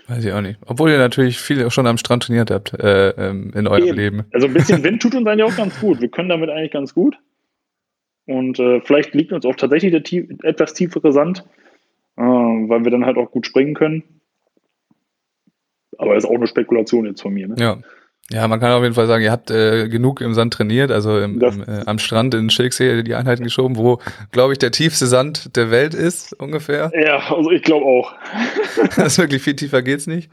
[0.07, 0.59] Weiß ich auch nicht.
[0.65, 3.97] Obwohl ihr natürlich viel schon am Strand trainiert habt äh, ähm, in eurem Eben.
[3.97, 4.23] Leben.
[4.31, 6.01] Also ein bisschen Wind tut uns eigentlich auch ganz gut.
[6.01, 7.17] Wir können damit eigentlich ganz gut.
[8.25, 11.45] Und äh, vielleicht liegt uns auch tatsächlich der tief, etwas tiefere Sand,
[12.17, 14.03] äh, weil wir dann halt auch gut springen können.
[15.97, 17.47] Aber das ist auch eine Spekulation jetzt von mir.
[17.47, 17.55] Ne?
[17.59, 17.77] Ja.
[18.31, 21.19] Ja, man kann auf jeden Fall sagen, ihr habt äh, genug im Sand trainiert, also
[21.19, 23.99] im, im, äh, am Strand in Schilksee die Einheiten geschoben, wo,
[24.31, 26.91] glaube ich, der tiefste Sand der Welt ist, ungefähr.
[26.99, 28.15] Ja, also ich glaube auch.
[28.95, 30.31] das ist wirklich viel tiefer geht's nicht.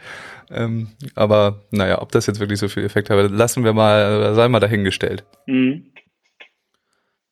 [0.50, 4.48] Ähm, aber naja, ob das jetzt wirklich so viel Effekt hat, lassen wir mal, sei
[4.48, 5.24] mal dahingestellt.
[5.46, 5.92] Mhm.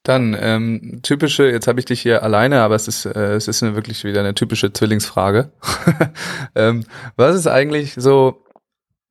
[0.02, 3.62] Dann ähm, typische, jetzt habe ich dich hier alleine, aber es ist äh, es ist
[3.62, 5.52] eine, wirklich wieder eine typische Zwillingsfrage.
[6.54, 6.84] ähm,
[7.16, 8.42] was ist eigentlich so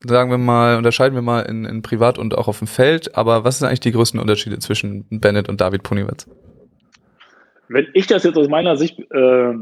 [0.03, 3.43] sagen wir mal, unterscheiden wir mal in, in Privat und auch auf dem Feld, aber
[3.43, 6.27] was sind eigentlich die größten Unterschiede zwischen Bennett und David Poniewitz?
[7.67, 9.53] Wenn ich das jetzt aus meiner Sicht äh,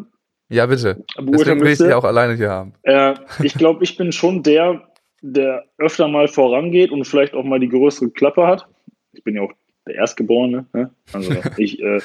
[0.49, 2.73] ja bitte, deswegen will ich dich auch alleine hier haben.
[2.83, 4.87] Äh, ich glaube, ich bin schon der,
[5.21, 8.67] der öfter mal vorangeht und vielleicht auch mal die größere Klappe hat.
[9.11, 9.51] Ich bin ja auch
[9.87, 10.91] der Erstgeborene, ne?
[11.11, 11.99] also ich äh,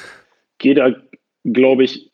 [0.57, 0.89] gehe da,
[1.45, 2.11] glaube ich,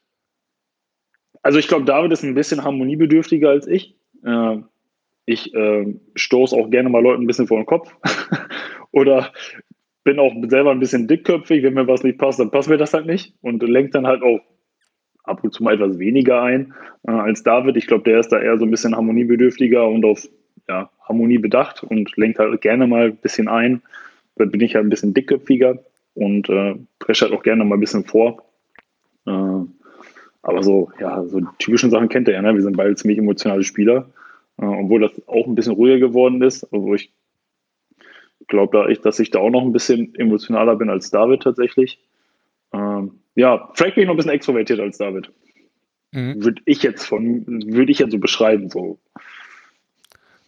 [1.41, 3.95] also ich glaube, David ist ein bisschen harmoniebedürftiger als ich.
[4.23, 4.58] Äh,
[5.30, 7.94] ich äh, stoße auch gerne mal Leuten ein bisschen vor den Kopf
[8.92, 9.32] oder
[10.04, 11.62] bin auch selber ein bisschen dickköpfig.
[11.63, 14.24] Wenn mir was nicht passt, dann passt mir das halt nicht und lenkt dann halt
[14.24, 14.39] auch
[15.24, 16.74] ab und zu mal etwas weniger ein
[17.08, 17.78] äh, als David.
[17.78, 20.28] Ich glaube, der ist da eher so ein bisschen harmoniebedürftiger und auf
[20.68, 23.84] ja, Harmonie bedacht und lenkt halt gerne mal ein bisschen ein.
[24.36, 25.78] Da bin ich halt ein bisschen dickköpfiger
[26.15, 28.44] und äh, presche halt auch gerne mal ein bisschen vor.
[29.28, 29.32] Äh,
[30.42, 32.56] aber so, ja, so typischen Sachen kennt er ja, ne?
[32.56, 34.10] Wir sind beide ziemlich emotionale Spieler.
[34.60, 36.63] Äh, obwohl das auch ein bisschen ruhiger geworden ist.
[36.74, 37.13] Also ich
[38.48, 42.00] glaube, da ich, dass ich da auch noch ein bisschen emotionaler bin als David tatsächlich.
[42.74, 45.32] Ähm, ja, vielleicht bin ich noch ein bisschen extrovertiert als David.
[46.12, 46.43] Mhm.
[46.43, 49.00] Würde ich jetzt von, würde ich jetzt so beschreiben, so.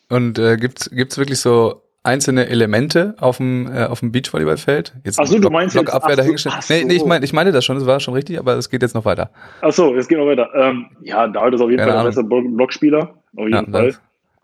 [0.09, 4.93] Und äh, gibt es wirklich so einzelne Elemente auf dem, äh, auf dem Beachvolleyballfeld?
[5.03, 6.55] Jetzt Ach so, du meinst Block, jetzt Abwehr dahingestellt.
[6.61, 8.69] So, nee, nee, ich meine ich meine das schon, das war schon richtig, aber es
[8.69, 9.29] geht jetzt noch weiter.
[9.61, 10.49] Ach so, es geht noch weiter.
[10.55, 13.13] Ähm, ja, David ist auf jeden Keine Fall der bessere Blockspieler.
[13.35, 13.95] Auf jeden ja, Fall.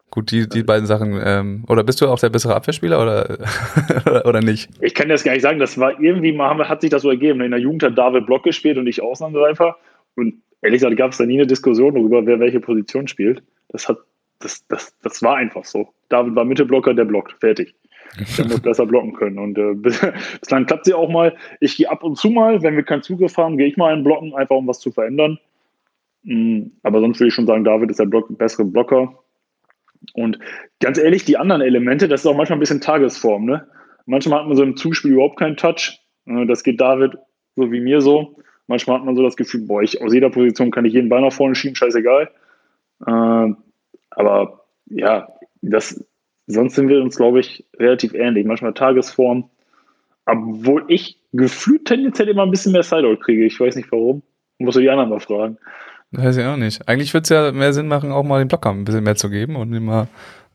[0.09, 1.19] Gut, die, die beiden Sachen.
[1.23, 3.39] Ähm, oder bist du auch der bessere Abwehrspieler oder,
[4.25, 4.69] oder nicht?
[4.79, 5.59] Ich kann das gar nicht sagen.
[5.59, 7.41] Das war irgendwie mal, hat sich das so ergeben.
[7.41, 9.75] In der Jugend hat David Block gespielt und ich Außenangreifer.
[10.15, 13.43] Und ehrlich gesagt gab es da nie eine Diskussion darüber, wer welche Position spielt.
[13.69, 13.97] Das hat,
[14.39, 15.89] das, das, das war einfach so.
[16.09, 17.35] David war Mittelblocker, der blockt.
[17.39, 17.75] Fertig.
[18.37, 19.37] Der muss besser blocken können.
[19.37, 19.73] Und äh,
[20.39, 21.35] bislang klappt sie auch mal.
[21.59, 24.03] Ich gehe ab und zu mal, wenn wir keinen Zugriff haben, gehe ich mal einen
[24.03, 25.39] blocken, einfach um was zu verändern.
[26.23, 29.19] Mhm, aber sonst würde ich schon sagen, David ist der Block, bessere Blocker.
[30.13, 30.39] Und
[30.79, 33.45] ganz ehrlich, die anderen Elemente, das ist auch manchmal ein bisschen Tagesform.
[33.45, 33.67] Ne?
[34.05, 35.99] Manchmal hat man so im Zuspiel überhaupt keinen Touch.
[36.25, 37.17] Äh, das geht David
[37.55, 38.37] so wie mir so.
[38.67, 41.21] Manchmal hat man so das Gefühl, boah, ich, aus jeder Position kann ich jeden Ball
[41.21, 42.29] nach vorne schieben, scheißegal.
[43.05, 43.53] Äh,
[44.11, 45.29] aber ja,
[45.69, 46.03] das,
[46.47, 48.45] sonst sind wir uns, glaube ich, relativ ähnlich.
[48.45, 49.49] Manchmal Tagesform.
[50.25, 53.45] Obwohl ich gefühlt tendenziell immer ein bisschen mehr Sideout kriege.
[53.45, 54.23] Ich weiß nicht warum.
[54.59, 55.57] Muss du die anderen mal fragen.
[56.11, 56.87] Weiß ich auch nicht.
[56.87, 59.29] Eigentlich würde es ja mehr Sinn machen, auch mal den Blocker ein bisschen mehr zu
[59.29, 60.07] geben und immer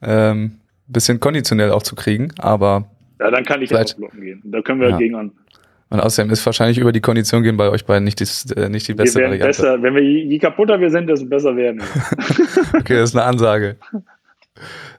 [0.02, 2.32] ähm, ein bisschen konditionell auch zu kriegen.
[2.38, 4.42] Aber ja, dann kann ich ja auch blocken gehen.
[4.44, 4.96] Da können wir ja.
[4.96, 5.32] gegen an.
[5.90, 8.88] Und außerdem ist wahrscheinlich über die Kondition gehen bei euch beiden nicht die, äh, nicht
[8.88, 9.46] die beste wir Variante.
[9.46, 9.82] Besser.
[9.82, 12.80] Wenn wir je kaputter wir sind, desto besser werden wir.
[12.80, 13.76] okay, das ist eine Ansage.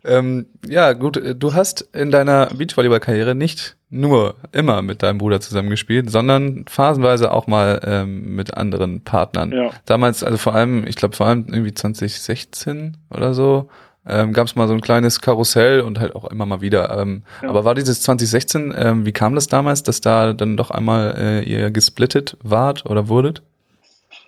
[0.04, 6.10] Ähm, ja, gut, du hast in deiner Beachvolleyball-Karriere nicht nur immer mit deinem Bruder zusammengespielt,
[6.10, 9.52] sondern phasenweise auch mal ähm, mit anderen Partnern.
[9.52, 9.70] Ja.
[9.86, 13.70] Damals, also vor allem, ich glaube vor allem irgendwie 2016 oder so,
[14.06, 16.98] ähm, gab es mal so ein kleines Karussell und halt auch immer mal wieder.
[17.00, 17.50] Ähm, ja.
[17.50, 21.44] Aber war dieses 2016, ähm, wie kam das damals, dass da dann doch einmal äh,
[21.44, 23.44] ihr gesplittet wart oder wurdet?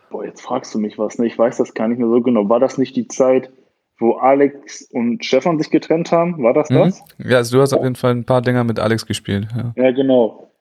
[0.10, 1.26] Boah, jetzt fragst du mich was, ne?
[1.26, 2.48] Ich weiß das gar nicht mehr so genau.
[2.48, 3.50] War das nicht die Zeit,
[3.98, 6.42] wo Alex und Stefan sich getrennt haben?
[6.44, 6.76] War das mhm.
[6.76, 7.04] das?
[7.18, 9.48] Ja, also du hast auf jeden Fall ein paar Dinger mit Alex gespielt.
[9.56, 10.52] Ja, ja genau.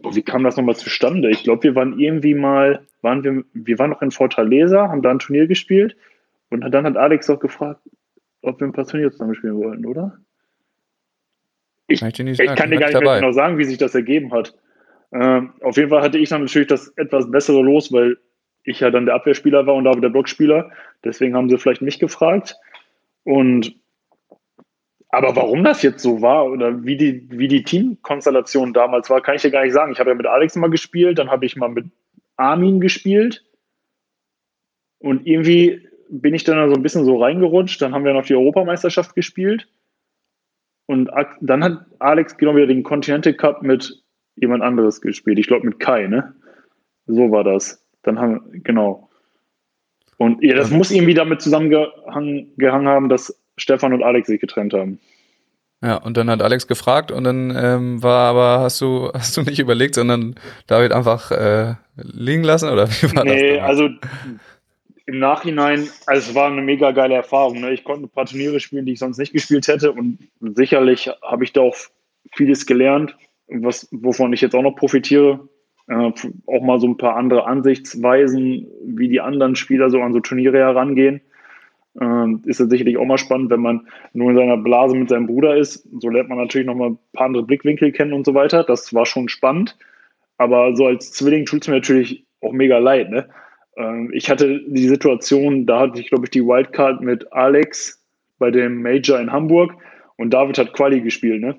[0.00, 1.30] Boah, wie kam das nochmal zustande?
[1.30, 5.10] Ich glaube, wir waren irgendwie mal, waren wir, wir waren noch in Fortaleza, haben da
[5.10, 5.96] ein Turnier gespielt
[6.50, 7.80] und dann hat Alex doch gefragt,
[8.42, 10.18] ob wir ein paar Turniere zusammen spielen wollten, oder?
[11.88, 14.54] Ich, ich, ich kann dir gar nicht mehr genau sagen, wie sich das ergeben hat.
[15.10, 18.18] Ähm, auf jeden Fall hatte ich dann natürlich das etwas bessere Los, weil
[18.62, 20.70] ich ja dann der Abwehrspieler war und David der Blockspieler.
[21.04, 22.56] Deswegen haben sie vielleicht mich gefragt.
[23.24, 23.76] Und
[25.10, 29.36] aber warum das jetzt so war oder wie die, wie die Teamkonstellation damals war, kann
[29.36, 29.92] ich dir gar nicht sagen.
[29.92, 31.86] Ich habe ja mit Alex mal gespielt, dann habe ich mal mit
[32.36, 33.44] Armin gespielt.
[34.98, 37.80] Und irgendwie bin ich dann so ein bisschen so reingerutscht.
[37.80, 39.68] Dann haben wir noch die Europameisterschaft gespielt.
[40.86, 44.02] Und dann hat Alex genau wieder den Continental Cup mit
[44.36, 45.38] jemand anderes gespielt.
[45.38, 46.34] Ich glaube mit Kai, ne?
[47.06, 47.86] So war das.
[48.02, 49.07] Dann haben, genau.
[50.18, 54.98] Und ja, das muss irgendwie damit zusammengehangen haben, dass Stefan und Alex sich getrennt haben.
[55.80, 59.42] Ja, und dann hat Alex gefragt und dann ähm, war aber, hast du, hast du
[59.42, 60.34] nicht überlegt, sondern
[60.66, 63.40] David einfach äh, liegen lassen oder wie war nee, das?
[63.40, 63.88] Nee, also
[65.06, 67.60] im Nachhinein, also es war eine mega geile Erfahrung.
[67.60, 67.72] Ne?
[67.72, 71.44] Ich konnte ein paar Turniere spielen, die ich sonst nicht gespielt hätte und sicherlich habe
[71.44, 71.76] ich da auch
[72.34, 75.48] vieles gelernt, was, wovon ich jetzt auch noch profitiere.
[75.88, 76.12] Äh,
[76.46, 80.58] auch mal so ein paar andere Ansichtsweisen, wie die anderen Spieler so an so Turniere
[80.58, 81.22] herangehen.
[81.98, 85.26] Äh, ist ja sicherlich auch mal spannend, wenn man nur in seiner Blase mit seinem
[85.26, 85.88] Bruder ist.
[85.98, 88.64] So lernt man natürlich noch mal ein paar andere Blickwinkel kennen und so weiter.
[88.64, 89.78] Das war schon spannend.
[90.36, 93.10] Aber so als Zwilling tut es mir natürlich auch mega leid.
[93.10, 93.26] Ne?
[93.78, 98.04] Ähm, ich hatte die Situation, da hatte ich, glaube ich, die Wildcard mit Alex
[98.38, 99.74] bei dem Major in Hamburg
[100.16, 101.56] und David hat Quali gespielt, ne?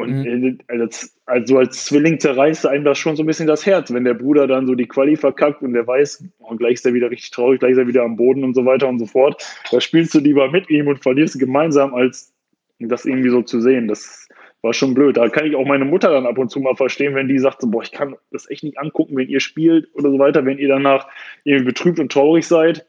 [0.00, 0.58] Und mhm.
[0.68, 4.14] als, also als Zwilling zerreißt einem das schon so ein bisschen das Herz, wenn der
[4.14, 7.30] Bruder dann so die Quali verkackt und der weiß, und gleich ist er wieder richtig
[7.30, 9.42] traurig, gleich ist er wieder am Boden und so weiter und so fort.
[9.70, 12.32] Da spielst du lieber mit ihm und verlierst gemeinsam, als
[12.78, 13.88] das irgendwie so zu sehen.
[13.88, 14.28] Das
[14.62, 15.16] war schon blöd.
[15.16, 17.60] Da kann ich auch meine Mutter dann ab und zu mal verstehen, wenn die sagt,
[17.60, 20.58] so, boah, ich kann das echt nicht angucken, wenn ihr spielt oder so weiter, wenn
[20.58, 21.08] ihr danach
[21.44, 22.86] irgendwie betrübt und traurig seid.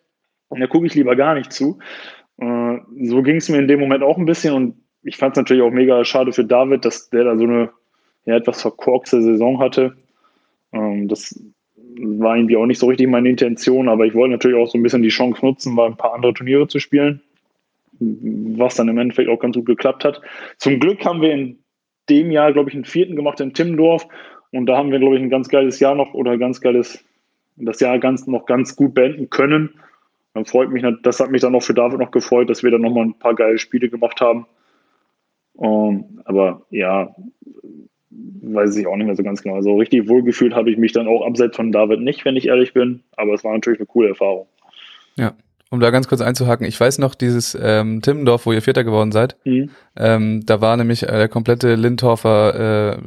[0.49, 1.79] Und da gucke ich lieber gar nicht zu.
[2.37, 5.41] Äh, so ging es mir in dem Moment auch ein bisschen und ich fand es
[5.41, 7.69] natürlich auch mega schade für David, dass der da so eine
[8.25, 9.95] ja, etwas verkorkste Saison hatte.
[10.73, 11.39] Ähm, das
[11.99, 14.83] war irgendwie auch nicht so richtig meine Intention, aber ich wollte natürlich auch so ein
[14.83, 17.21] bisschen die Chance nutzen, mal ein paar andere Turniere zu spielen
[18.01, 20.21] was dann im Endeffekt auch ganz gut geklappt hat.
[20.57, 21.59] Zum Glück haben wir in
[22.09, 24.07] dem Jahr, glaube ich, einen vierten gemacht in Timmendorf
[24.51, 27.03] und da haben wir, glaube ich, ein ganz geiles Jahr noch oder ganz geiles,
[27.57, 29.79] das Jahr ganz, noch ganz gut beenden können.
[30.33, 32.81] Dann freut mich, das hat mich dann auch für David noch gefreut, dass wir dann
[32.81, 34.47] nochmal ein paar geile Spiele gemacht haben.
[35.61, 37.15] Um, ähm, aber ja,
[38.09, 39.55] weiß ich auch nicht mehr so ganz genau.
[39.55, 42.73] Also richtig wohlgefühlt habe ich mich dann auch abseits von David nicht, wenn ich ehrlich
[42.73, 43.03] bin.
[43.15, 44.47] Aber es war natürlich eine coole Erfahrung.
[45.17, 45.33] Ja,
[45.69, 49.11] um da ganz kurz einzuhaken, ich weiß noch, dieses ähm, Timmendorf, wo ihr Vierter geworden
[49.11, 49.69] seid, mhm.
[49.95, 52.97] ähm, da war nämlich äh, der komplette Lindorfer äh,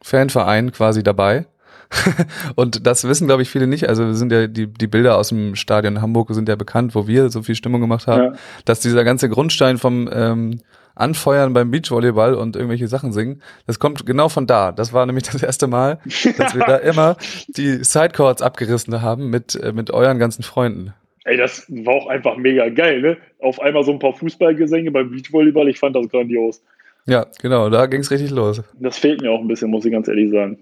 [0.00, 1.46] Fanverein quasi dabei.
[2.56, 3.88] und das wissen, glaube ich, viele nicht.
[3.88, 7.30] Also sind ja die, die Bilder aus dem Stadion Hamburg sind ja bekannt, wo wir
[7.30, 8.38] so viel Stimmung gemacht haben, ja.
[8.64, 10.60] dass dieser ganze Grundstein vom ähm,
[10.96, 14.72] Anfeuern beim Beachvolleyball und irgendwelche Sachen singen, das kommt genau von da.
[14.72, 16.00] Das war nämlich das erste Mal,
[16.38, 17.16] dass wir da immer
[17.48, 20.94] die Sidecourts abgerissen haben mit, äh, mit euren ganzen Freunden.
[21.24, 23.16] Ey, das war auch einfach mega geil, ne?
[23.40, 26.62] Auf einmal so ein paar Fußballgesänge beim Beachvolleyball, ich fand das grandios.
[27.06, 28.62] Ja, genau, da ging es richtig los.
[28.80, 30.58] Das fehlt mir auch ein bisschen, muss ich ganz ehrlich sagen.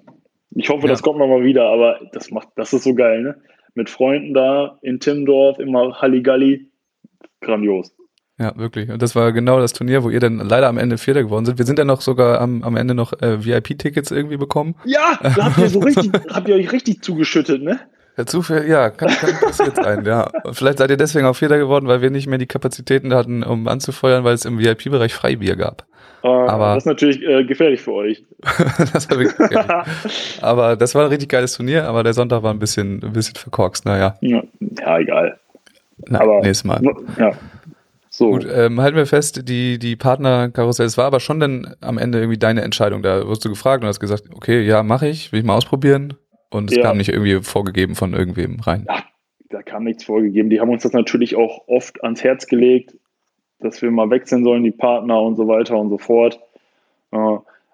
[0.51, 0.89] Ich hoffe, ja.
[0.89, 3.37] das kommt nochmal wieder, aber das macht, das ist so geil, ne?
[3.75, 6.71] Mit Freunden da in Timmendorf, immer Halligalli.
[7.41, 7.95] Grandios.
[8.39, 8.91] Ja, wirklich.
[8.91, 11.59] Und das war genau das Turnier, wo ihr dann leider am Ende Vierter geworden sind.
[11.59, 14.75] Wir sind dann noch sogar am, am Ende noch äh, VIP-Tickets irgendwie bekommen.
[14.85, 17.79] Ja, da habt ihr so richtig, habt ihr euch richtig zugeschüttet, ne?
[18.17, 20.29] Ja, Zufall, ja, kann, kann passiert sein, ja.
[20.53, 23.67] Vielleicht seid ihr deswegen auch Vierter geworden, weil wir nicht mehr die Kapazitäten hatten, um
[23.69, 25.85] anzufeuern, weil es im VIP-Bereich Freibier gab.
[26.23, 28.25] Äh, Aber- das ist natürlich äh, gefährlich für euch.
[28.93, 30.39] das war wirklich gefährlich.
[30.43, 33.35] Aber das war ein richtig geiles Turnier, aber der Sonntag war ein bisschen, ein bisschen
[33.37, 33.85] verkorkst.
[33.85, 34.43] Naja, ja,
[34.81, 35.39] ja, egal.
[36.09, 36.81] na, Aber nächstes Mal.
[37.19, 37.33] Ja.
[38.17, 38.31] So.
[38.31, 42.19] Gut, ähm, halten wir fest, die, die Partnerkarussell, es war aber schon dann am Ende
[42.19, 43.03] irgendwie deine Entscheidung.
[43.03, 46.15] Da wirst du gefragt und hast gesagt, okay, ja, mache ich, will ich mal ausprobieren.
[46.49, 46.85] Und es Ja.
[46.85, 48.87] kam nicht irgendwie vorgegeben von irgendwem rein.
[49.51, 50.49] da kam nichts vorgegeben.
[50.49, 52.95] Die haben uns das natürlich auch oft ans Herz gelegt,
[53.59, 56.39] dass wir mal wechseln sollen, die Partner und so weiter und so fort.
[57.11, 57.17] Äh,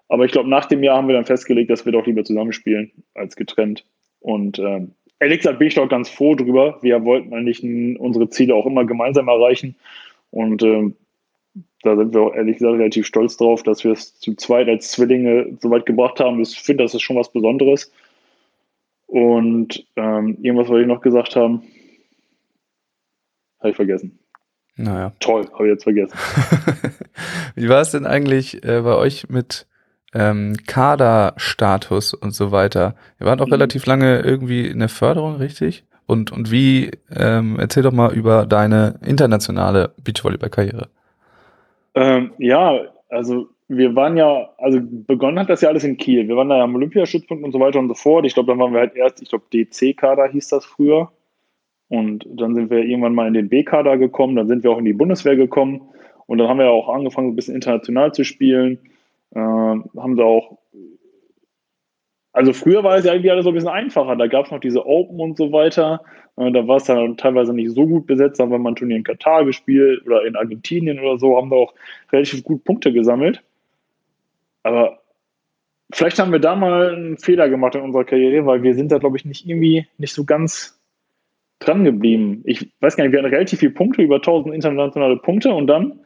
[0.07, 2.91] Aber ich glaube, nach dem Jahr haben wir dann festgelegt, dass wir doch lieber zusammenspielen
[3.13, 3.85] als getrennt.
[4.19, 6.79] Und ähm, ehrlich gesagt bin ich doch ganz froh drüber.
[6.81, 7.63] Wir wollten eigentlich
[7.99, 9.75] unsere Ziele auch immer gemeinsam erreichen.
[10.31, 10.95] Und ähm,
[11.83, 14.91] da sind wir auch ehrlich gesagt relativ stolz drauf, dass wir es zu zweit als
[14.91, 16.39] Zwillinge so weit gebracht haben.
[16.41, 17.91] Ich finde, das ist schon was Besonderes.
[19.07, 21.63] Und ähm, irgendwas wollte ich noch gesagt haben.
[23.59, 24.19] Habe ich vergessen.
[24.77, 25.11] Naja.
[25.19, 26.17] Toll, habe ich jetzt vergessen.
[27.55, 29.67] Wie war es denn eigentlich äh, bei euch mit
[30.13, 32.95] ähm, Kaderstatus und so weiter?
[33.19, 33.53] Ihr wart auch Mhm.
[33.53, 35.83] relativ lange irgendwie in der Förderung, richtig?
[36.07, 40.89] Und, und wie, ähm, erzähl doch mal über deine internationale Beachvolleyball-Karriere.
[41.95, 46.27] Ähm, ja, also wir waren ja, also begonnen hat das ja alles in Kiel.
[46.27, 48.25] Wir waren da ja am Olympiastützpunkt und so weiter und so fort.
[48.25, 51.09] Ich glaube, dann waren wir halt erst, ich glaube, DC-Kader hieß das früher.
[51.87, 54.85] Und dann sind wir irgendwann mal in den B-Kader gekommen, dann sind wir auch in
[54.85, 55.81] die Bundeswehr gekommen.
[56.25, 58.79] Und dann haben wir auch angefangen, ein bisschen international zu spielen.
[59.35, 60.57] Ähm, haben da auch,
[62.33, 64.15] also früher war es ja irgendwie alles so ein bisschen einfacher.
[64.15, 66.01] Da gab es noch diese Open und so weiter.
[66.37, 68.39] Äh, Da war es dann teilweise nicht so gut besetzt.
[68.39, 71.57] Haben wir mal ein Turnier in Katar gespielt oder in Argentinien oder so, haben da
[71.57, 71.73] auch
[72.11, 73.43] relativ gut Punkte gesammelt.
[74.63, 74.99] Aber
[75.91, 78.97] vielleicht haben wir da mal einen Fehler gemacht in unserer Karriere, weil wir sind da,
[78.97, 80.79] glaube ich, nicht irgendwie nicht so ganz
[81.59, 82.41] dran geblieben.
[82.45, 85.99] Ich weiß gar nicht, wir hatten relativ viele Punkte, über 1000 internationale Punkte und dann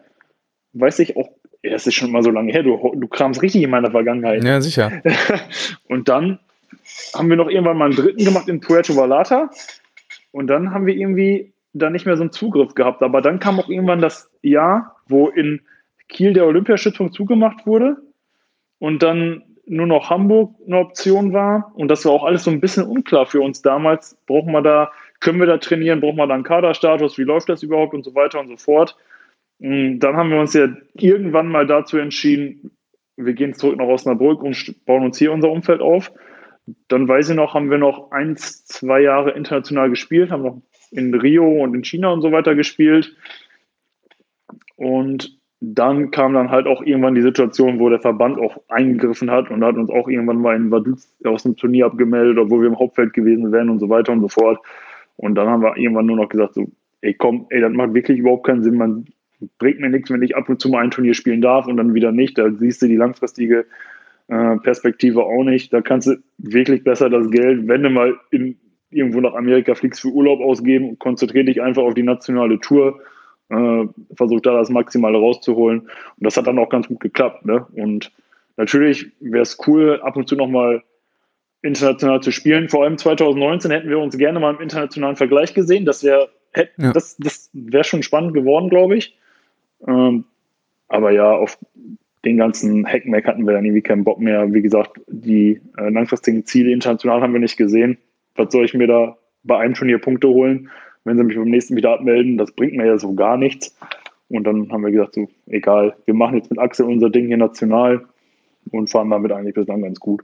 [0.73, 1.29] weiß ich auch,
[1.65, 4.43] ja, das ist schon mal so lange her, du, du kramst richtig in meiner Vergangenheit.
[4.43, 5.01] Ja, sicher.
[5.87, 6.39] und dann
[7.13, 9.49] haben wir noch irgendwann mal einen dritten gemacht in Puerto Vallarta.
[10.31, 13.01] Und dann haben wir irgendwie da nicht mehr so einen Zugriff gehabt.
[13.01, 15.61] Aber dann kam auch irgendwann das Jahr, wo in
[16.07, 17.97] Kiel der Olympiastützpunkt zugemacht wurde
[18.79, 21.71] und dann nur noch Hamburg eine Option war.
[21.75, 24.15] Und das war auch alles so ein bisschen unklar für uns damals.
[24.27, 27.63] Brauchen wir da, können wir da trainieren, brauchen wir da einen Kaderstatus, wie läuft das
[27.63, 28.95] überhaupt und so weiter und so fort.
[29.59, 32.71] Mm, Dann haben wir uns ja irgendwann mal dazu entschieden,
[33.17, 36.11] wir gehen zurück nach Osnabrück und bauen uns hier unser Umfeld auf.
[36.87, 41.13] Dann weiß ich noch, haben wir noch eins, zwei Jahre international gespielt, haben noch in
[41.13, 43.15] Rio und in China und so weiter gespielt.
[44.75, 49.49] Und dann kam dann halt auch irgendwann die Situation, wo der Verband auch eingegriffen hat
[49.49, 52.79] und hat uns auch irgendwann mal in Vaduz aus dem Turnier abgemeldet, obwohl wir im
[52.79, 54.59] Hauptfeld gewesen wären und so weiter und so fort.
[55.15, 56.67] Und dann haben wir irgendwann nur noch gesagt, so,
[57.01, 59.05] ey komm, ey, das macht wirklich überhaupt keinen Sinn, man
[59.57, 61.93] bringt mir nichts, wenn ich ab und zu mal ein Turnier spielen darf und dann
[61.93, 62.37] wieder nicht.
[62.37, 63.65] Da siehst du die langfristige
[64.27, 65.73] äh, Perspektive auch nicht.
[65.73, 68.57] Da kannst du wirklich besser das Geld, wenn du mal in,
[68.91, 73.01] irgendwo nach Amerika fliegst, für Urlaub ausgeben und konzentriere dich einfach auf die nationale Tour.
[73.49, 75.81] Äh, versuch da das Maximale rauszuholen.
[75.81, 77.45] Und das hat dann auch ganz gut geklappt.
[77.45, 77.65] Ne?
[77.73, 78.11] Und
[78.57, 80.81] natürlich wäre es cool, ab und zu nochmal
[81.61, 82.69] international zu spielen.
[82.69, 85.85] Vor allem 2019 hätten wir uns gerne mal im internationalen Vergleich gesehen.
[85.85, 86.29] Das wäre
[86.77, 86.93] Ja.
[86.93, 89.17] das, das wäre schon spannend geworden, glaube ich.
[89.87, 90.25] Ähm,
[90.87, 91.57] aber ja, auf
[92.23, 94.51] den ganzen Hackmack hatten wir dann irgendwie keinen Bock mehr.
[94.53, 97.97] Wie gesagt, die äh, langfristigen Ziele international haben wir nicht gesehen.
[98.35, 100.69] Was soll ich mir da bei einem Turnier Punkte holen,
[101.03, 102.37] wenn sie mich beim nächsten wieder abmelden?
[102.37, 103.77] Das bringt mir ja so gar nichts.
[104.27, 107.37] Und dann haben wir gesagt, so, egal, wir machen jetzt mit Axel unser Ding hier
[107.37, 108.05] national
[108.71, 110.23] und fahren damit eigentlich bislang ganz gut.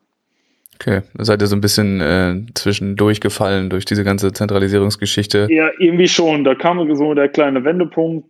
[0.75, 5.47] Okay, da seid ihr so ein bisschen äh, zwischendurch gefallen durch diese ganze Zentralisierungsgeschichte.
[5.51, 6.43] Ja, irgendwie schon.
[6.43, 8.27] Da kam so der kleine Wendepunkt.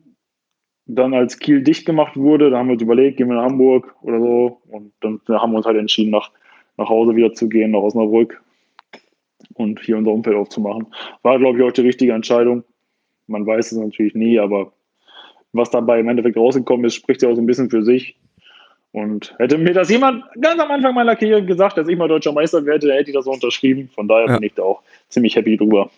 [0.93, 3.95] Dann als Kiel dicht gemacht wurde, da haben wir uns überlegt, gehen wir nach Hamburg
[4.01, 4.61] oder so.
[4.69, 6.31] Und dann haben wir uns halt entschieden, nach,
[6.77, 8.41] nach Hause wieder zu gehen, nach Osnabrück
[9.53, 10.87] und hier unser Umfeld aufzumachen.
[11.21, 12.63] War, glaube ich, auch die richtige Entscheidung.
[13.27, 14.71] Man weiß es natürlich nie, aber
[15.53, 18.15] was dabei im Endeffekt rausgekommen ist, spricht ja auch so ein bisschen für sich.
[18.93, 22.33] Und hätte mir das jemand ganz am Anfang meiner Karriere gesagt, dass ich mal deutscher
[22.33, 23.89] Meister werde, dann hätte ich das so unterschrieben.
[23.93, 24.35] Von daher Ja.
[24.35, 25.89] bin ich da auch ziemlich happy drüber.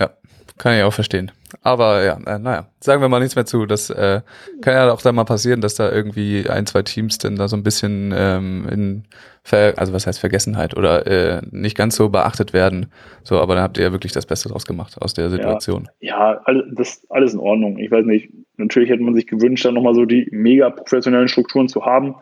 [0.00, 0.10] Ja,
[0.58, 1.30] kann ich auch verstehen.
[1.62, 3.66] Aber ja, äh, naja, sagen wir mal nichts mehr zu.
[3.66, 4.20] Das äh,
[4.60, 7.56] kann ja auch dann mal passieren, dass da irgendwie ein, zwei Teams dann da so
[7.56, 9.04] ein bisschen ähm, in,
[9.42, 12.92] Ver also was heißt Vergessenheit oder äh, nicht ganz so beachtet werden.
[13.22, 15.88] So, aber dann habt ihr ja wirklich das Beste draus gemacht aus der Situation.
[16.00, 17.78] Ja, alles, das alles in Ordnung.
[17.78, 21.68] Ich weiß nicht, Natürlich hätte man sich gewünscht, dann nochmal so die mega professionellen Strukturen
[21.68, 22.14] zu haben.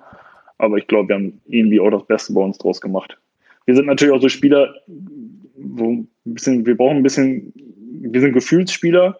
[0.56, 3.18] Aber ich glaube, wir haben irgendwie auch das Beste bei uns draus gemacht.
[3.66, 4.74] Wir sind natürlich auch so Spieler,
[5.56, 9.18] wo ein bisschen, wir brauchen ein bisschen, wir sind Gefühlsspieler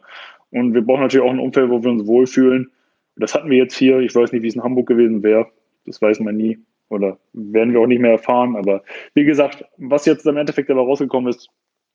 [0.51, 2.71] und wir brauchen natürlich auch ein Umfeld, wo wir uns wohlfühlen.
[3.17, 3.99] Das hatten wir jetzt hier.
[3.99, 5.49] Ich weiß nicht, wie es in Hamburg gewesen wäre.
[5.87, 6.59] Das weiß man nie.
[6.89, 8.57] Oder werden wir auch nicht mehr erfahren.
[8.57, 8.83] Aber
[9.15, 11.49] wie gesagt, was jetzt im Endeffekt dabei rausgekommen ist,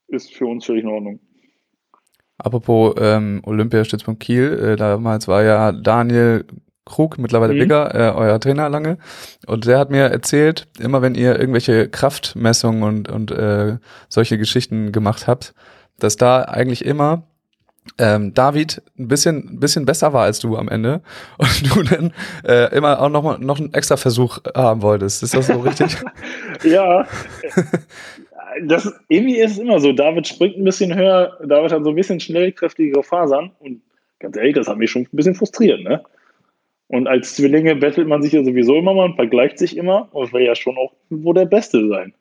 [0.08, 1.20] ist für uns völlig in Ordnung.
[2.38, 6.44] Apropos ähm, Olympiastützpunkt Kiel, äh, damals war ja Daniel
[6.84, 7.58] Krug, mittlerweile Mhm.
[7.58, 8.98] Bigger, äh, euer Trainer lange.
[9.46, 14.92] Und der hat mir erzählt, immer wenn ihr irgendwelche Kraftmessungen und, und äh, solche Geschichten
[14.92, 15.54] gemacht habt,
[15.98, 17.24] dass da eigentlich immer
[17.98, 21.02] ähm, David ein bisschen, ein bisschen besser war als du am Ende
[21.38, 22.12] und du dann
[22.46, 25.22] äh, immer auch noch, mal, noch einen extra Versuch haben wolltest.
[25.22, 25.96] Ist das so richtig?
[26.64, 27.06] Ja,
[28.62, 29.92] das, irgendwie ist es immer so.
[29.92, 33.82] David springt ein bisschen höher, David hat so ein bisschen schnellkräftigere Fasern und
[34.20, 36.02] ganz ehrlich, das hat mich schon ein bisschen frustriert, ne?
[36.88, 40.32] Und als Zwillinge bettelt man sich ja sowieso immer mal und vergleicht sich immer und
[40.32, 42.14] will ja schon auch wo der Beste sein.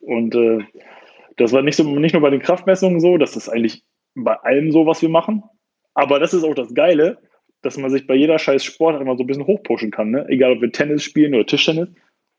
[0.00, 0.58] Und äh,
[1.36, 3.82] das war nicht, so, nicht nur bei den Kraftmessungen so, das ist eigentlich
[4.14, 5.42] bei allem so, was wir machen.
[5.94, 7.18] Aber das ist auch das Geile,
[7.62, 10.10] dass man sich bei jeder scheiß Sport immer so ein bisschen hochpushen kann.
[10.10, 10.26] Ne?
[10.28, 11.88] Egal, ob wir Tennis spielen oder Tischtennis.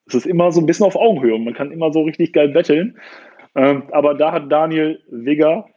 [0.06, 2.50] Es ist immer so ein bisschen auf Augenhöhe und man kann immer so richtig geil
[2.50, 3.00] betteln.
[3.56, 5.68] Ähm, aber da hat Daniel Wigger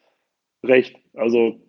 [0.64, 0.96] recht.
[1.14, 1.60] Also,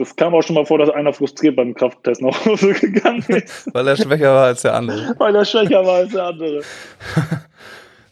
[0.00, 3.72] das kam auch schon mal vor, dass einer frustriert beim Krafttest nach Hause gegangen ist,
[3.72, 5.14] Weil er schwächer war als der andere.
[5.18, 6.60] weil er schwächer war als der andere.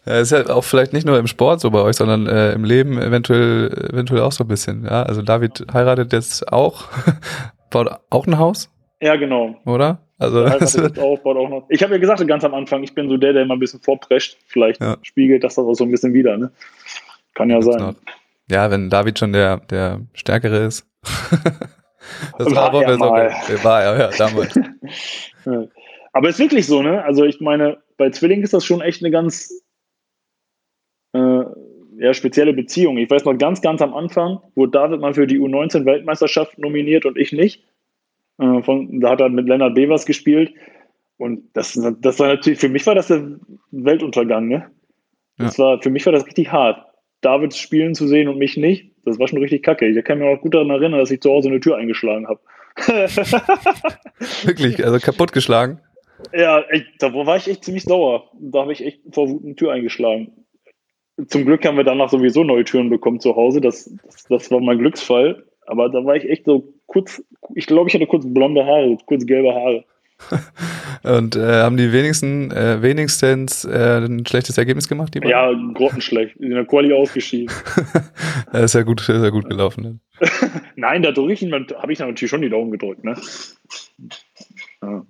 [0.06, 2.64] Ja, ist ja auch vielleicht nicht nur im Sport so bei euch, sondern äh, im
[2.64, 4.84] Leben eventuell, eventuell auch so ein bisschen.
[4.84, 6.84] Ja, also David heiratet jetzt auch,
[7.70, 8.70] baut auch ein Haus,
[9.02, 9.56] Ja, genau.
[9.66, 9.98] oder?
[10.18, 11.66] Also jetzt auch, baut auch noch.
[11.68, 13.80] Ich habe ja gesagt, ganz am Anfang, ich bin so der, der immer ein bisschen
[13.82, 14.38] vorprescht.
[14.46, 14.96] Vielleicht Ja.
[15.02, 16.38] spiegelt das das auch so ein bisschen wieder.
[16.38, 16.50] Ne?
[17.34, 17.94] Kann ja sein.
[18.50, 20.86] ja, wenn David schon der der stärkere ist.
[22.38, 23.10] Das War aber er besser.
[23.10, 23.30] mal.
[23.62, 24.58] War er ja damals.
[25.46, 25.64] Ja.
[26.12, 27.02] Aber ist wirklich so, ne?
[27.04, 29.50] Also ich meine, bei Zwillingen ist das schon echt eine ganz
[31.14, 31.44] äh,
[31.98, 32.98] ja, spezielle Beziehung.
[32.98, 37.16] Ich weiß noch ganz, ganz am Anfang wurde David mal für die U19-Weltmeisterschaft nominiert und
[37.16, 37.64] ich nicht.
[38.38, 40.52] Äh, von, da hat er mit Lennart Bevers gespielt.
[41.16, 43.38] Und das, das war natürlich, für mich war das der
[43.70, 44.70] Weltuntergang, ne?
[45.36, 46.84] Das war, für mich war das richtig hart.
[47.20, 49.86] David spielen zu sehen und mich nicht, das war schon richtig kacke.
[49.86, 52.40] Ich kann mich auch gut daran erinnern, dass ich zu Hause eine Tür eingeschlagen habe.
[54.44, 55.80] Wirklich, also kaputtgeschlagen.
[56.32, 58.30] Ja, echt, da war ich echt ziemlich sauer.
[58.38, 60.44] Da habe ich echt vor Wut eine Tür eingeschlagen.
[61.26, 63.60] Zum Glück haben wir danach sowieso neue Türen bekommen zu Hause.
[63.60, 65.44] Das, das, das war mein Glücksfall.
[65.66, 67.22] Aber da war ich echt so kurz,
[67.54, 69.84] ich glaube, ich hatte kurz blonde Haare, kurz gelbe Haare.
[71.04, 75.26] Und äh, haben die wenigsten, äh, wenigstens äh, ein schlechtes Ergebnis gemacht, die?
[75.26, 76.36] Ja, grottenschlecht.
[76.36, 77.54] In der Quali ausgeschieden.
[78.52, 79.82] Das ist ja gut, ist ja gut gelaufen.
[79.82, 79.98] Ne?
[80.76, 83.14] Nein, da drücke ich, habe ich natürlich schon die Daumen gedrückt, ne?
[84.82, 85.04] Ja.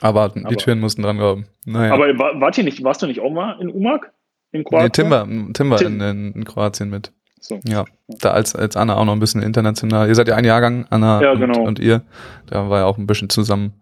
[0.00, 1.46] Aber die Aber- Türen mussten dran glauben.
[1.64, 1.92] Naja.
[1.92, 4.10] Aber war, wart ihr nicht, warst du nicht auch mal in Umag?
[4.52, 4.92] In nee, Kroatien?
[4.92, 7.12] Timber, Timber Tim- in, in, Kroatien mit.
[7.40, 7.58] So.
[7.64, 10.08] Ja, da als, als Anna auch noch ein bisschen international.
[10.08, 11.62] Ihr seid ja ein Jahrgang, Anna Ja, und, genau.
[11.62, 12.02] und ihr.
[12.46, 13.72] Da war ja auch ein bisschen zusammen.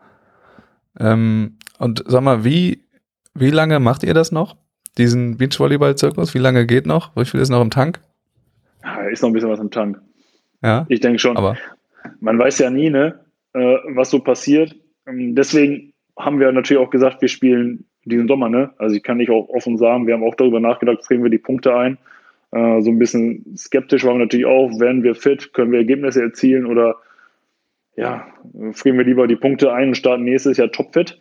[0.99, 2.85] Ähm, und sag mal, wie,
[3.35, 4.57] wie lange macht ihr das noch?
[4.99, 6.35] Diesen Beachvolleyball-Zirkus?
[6.35, 7.15] Wie lange geht noch?
[7.17, 8.01] Wie viel ist noch im Tank?
[9.11, 10.01] Ist noch ein bisschen was im Tank.
[10.63, 11.37] Ja, Ich denke schon.
[11.37, 11.57] aber
[12.21, 13.19] man weiß ja nie, ne,
[13.55, 14.75] äh, was so passiert.
[15.07, 18.71] Ähm, deswegen haben wir natürlich auch gesagt, wir spielen diesen Sommer, ne?
[18.79, 21.39] Also ich kann nicht auch offen sagen, wir haben auch darüber nachgedacht, frieren wir die
[21.39, 21.99] Punkte ein.
[22.53, 26.23] Äh, so ein bisschen skeptisch waren wir natürlich auch, werden wir fit, können wir Ergebnisse
[26.23, 26.97] erzielen oder
[28.01, 28.27] ja,
[28.73, 31.21] frieren wir lieber die Punkte ein und starten nächstes Jahr topfit.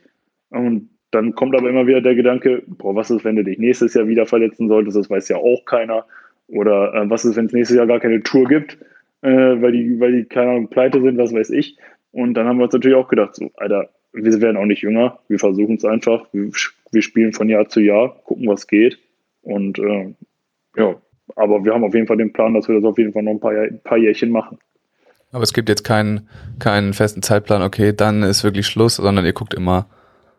[0.50, 3.94] Und dann kommt aber immer wieder der Gedanke, boah, was ist, wenn du dich nächstes
[3.94, 6.06] Jahr wieder verletzen solltest, das weiß ja auch keiner.
[6.48, 8.78] Oder äh, was ist, wenn es nächstes Jahr gar keine Tour gibt,
[9.22, 11.78] äh, weil die, weil die, keine Ahnung, pleite sind, was weiß ich.
[12.12, 15.20] Und dann haben wir uns natürlich auch gedacht, so, Alter, wir werden auch nicht jünger,
[15.28, 16.52] wir versuchen es einfach, wir,
[17.02, 19.00] spielen von Jahr zu Jahr, gucken, was geht.
[19.42, 20.14] Und äh,
[20.78, 20.96] ja,
[21.36, 23.34] aber wir haben auf jeden Fall den Plan, dass wir das auf jeden Fall noch
[23.34, 24.58] ein paar, ein paar Jährchen machen.
[25.32, 26.28] Aber es gibt jetzt keinen,
[26.60, 29.88] keinen festen Zeitplan, okay, dann ist wirklich Schluss, sondern ihr guckt immer,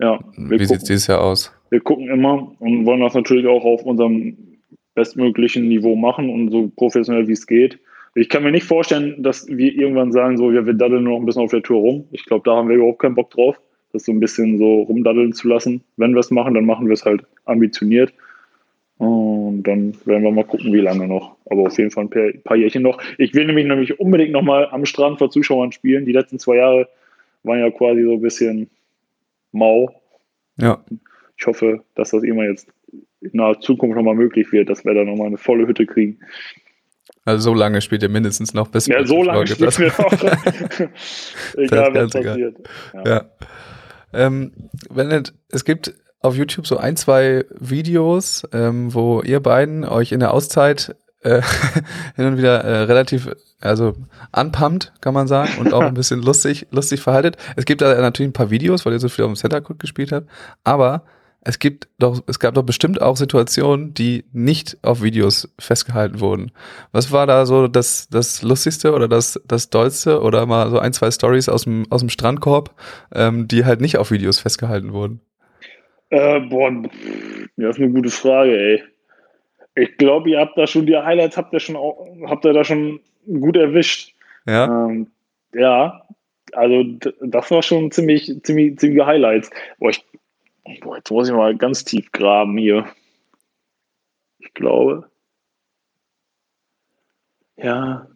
[0.00, 1.52] Ja, wie sieht es dieses Jahr aus?
[1.70, 4.36] wir gucken immer und wollen das natürlich auch auf unserem
[4.94, 7.78] bestmöglichen Niveau machen und so professionell wie es geht.
[8.16, 11.26] Ich kann mir nicht vorstellen, dass wir irgendwann sagen, so, ja, wir daddeln noch ein
[11.26, 12.04] bisschen auf der Tour rum.
[12.10, 13.60] Ich glaube, da haben wir überhaupt keinen Bock drauf,
[13.92, 15.84] das so ein bisschen so rumdaddeln zu lassen.
[15.96, 18.12] Wenn wir es machen, dann machen wir es halt ambitioniert.
[19.00, 21.34] Und dann werden wir mal gucken, wie lange noch.
[21.46, 23.00] Aber auf jeden Fall ein paar, Jährchen noch.
[23.16, 26.04] Ich will nämlich nämlich unbedingt nochmal am Strand vor Zuschauern spielen.
[26.04, 26.86] Die letzten zwei Jahre
[27.42, 28.68] waren ja quasi so ein bisschen
[29.52, 29.90] mau.
[30.58, 30.84] Ja,
[31.38, 32.68] Ich hoffe, dass das immer jetzt
[33.22, 36.18] in naher Zukunft nochmal möglich wird, dass wir da nochmal eine volle Hütte kriegen.
[37.24, 40.12] Also so lange spielt ihr mindestens noch bis Ja, so lange spielen wir noch.
[41.56, 42.32] egal, was ganz egal.
[42.32, 42.56] passiert.
[42.92, 43.04] Ja.
[43.06, 43.30] Ja.
[44.12, 44.52] Ähm,
[44.90, 50.12] wenn es, es gibt auf YouTube so ein, zwei Videos, ähm, wo ihr beiden euch
[50.12, 51.42] in der Auszeit äh,
[52.16, 53.28] hin und wieder äh, relativ,
[53.60, 53.94] also
[54.32, 57.36] anpumpt, kann man sagen, und auch ein bisschen lustig, lustig verhaltet.
[57.56, 59.78] Es gibt da natürlich ein paar Videos, weil ihr so viel auf dem Center Court
[59.78, 60.28] gespielt habt,
[60.64, 61.04] aber
[61.42, 66.52] es gibt doch, es gab doch bestimmt auch Situationen, die nicht auf Videos festgehalten wurden.
[66.92, 70.92] Was war da so das, das Lustigste oder das, das Dollste oder mal so ein,
[70.92, 72.74] zwei Stories aus dem, aus dem Strandkorb,
[73.12, 75.20] ähm, die halt nicht auf Videos festgehalten wurden?
[76.10, 78.82] Äh, boah, pff, das ist eine gute Frage, ey.
[79.76, 82.64] Ich glaube, ihr habt da schon die Highlights, habt ihr schon auch, habt ihr da
[82.64, 84.14] schon gut erwischt.
[84.46, 85.10] Ja, Ähm,
[85.54, 86.06] ja,
[86.52, 86.82] also
[87.20, 89.50] das war schon ziemlich, ziemlich, ziemliche Highlights.
[89.78, 90.04] Boah, ich,
[90.80, 92.86] boah, jetzt muss ich mal ganz tief graben hier.
[94.38, 95.08] Ich glaube.
[97.56, 98.08] Ja.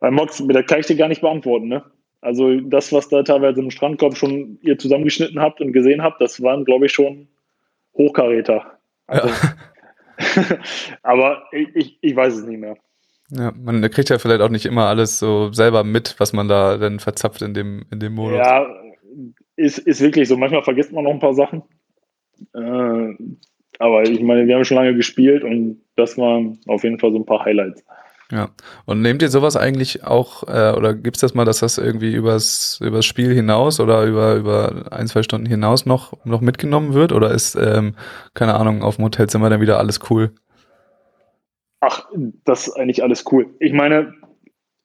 [0.00, 1.84] Weil Mox, da kann ich dir gar nicht beantworten, ne?
[2.24, 6.42] Also das, was da teilweise im Strandkorb schon ihr zusammengeschnitten habt und gesehen habt, das
[6.42, 7.28] waren, glaube ich, schon
[7.98, 8.78] Hochkaräter.
[9.06, 9.28] Also,
[11.02, 12.76] aber ich, ich, ich weiß es nicht mehr.
[13.28, 16.78] ja, man kriegt ja vielleicht auch nicht immer alles so selber mit, was man da
[16.78, 18.38] dann verzapft in dem, in dem Modus.
[18.38, 18.66] Ja,
[19.56, 20.38] ist, ist wirklich so.
[20.38, 21.62] Manchmal vergisst man noch ein paar Sachen.
[22.54, 23.14] Äh,
[23.78, 27.18] aber ich meine, wir haben schon lange gespielt und das waren auf jeden Fall so
[27.18, 27.84] ein paar Highlights.
[28.30, 28.50] Ja.
[28.86, 32.80] Und nehmt ihr sowas eigentlich auch, äh, oder gibt's das mal, dass das irgendwie übers,
[32.82, 37.12] übers Spiel hinaus oder über, über ein, zwei Stunden hinaus noch, noch mitgenommen wird?
[37.12, 37.94] Oder ist, ähm,
[38.32, 40.32] keine Ahnung, auf dem Hotelzimmer dann wieder alles cool?
[41.80, 42.08] Ach,
[42.44, 43.54] das ist eigentlich alles cool.
[43.60, 44.14] Ich meine,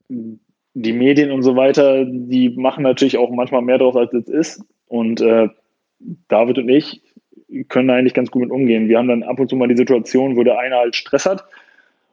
[0.09, 4.63] die Medien und so weiter, die machen natürlich auch manchmal mehr draus, als es ist.
[4.87, 5.47] Und äh,
[6.27, 7.01] David und ich
[7.69, 8.89] können da eigentlich ganz gut mit umgehen.
[8.89, 11.45] Wir haben dann ab und zu mal die Situation, wo der eine halt Stress hat.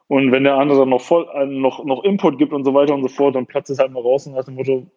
[0.07, 3.03] Und wenn der andere noch voll äh, noch, noch Input gibt und so weiter und
[3.03, 4.87] so fort, dann platzt es halt mal raus und nach dem Motto,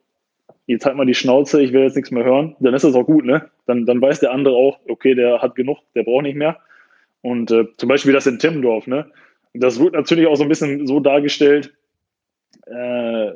[0.67, 3.05] jetzt halt mal die Schnauze, ich will jetzt nichts mehr hören, dann ist das auch
[3.05, 3.51] gut, ne?
[3.67, 6.59] Dann, dann weiß der andere auch, okay, der hat genug, der braucht nicht mehr.
[7.23, 9.11] Und äh, zum Beispiel das in Timmendorf, ne?
[9.53, 11.75] Das wird natürlich auch so ein bisschen so dargestellt,
[12.67, 13.33] äh,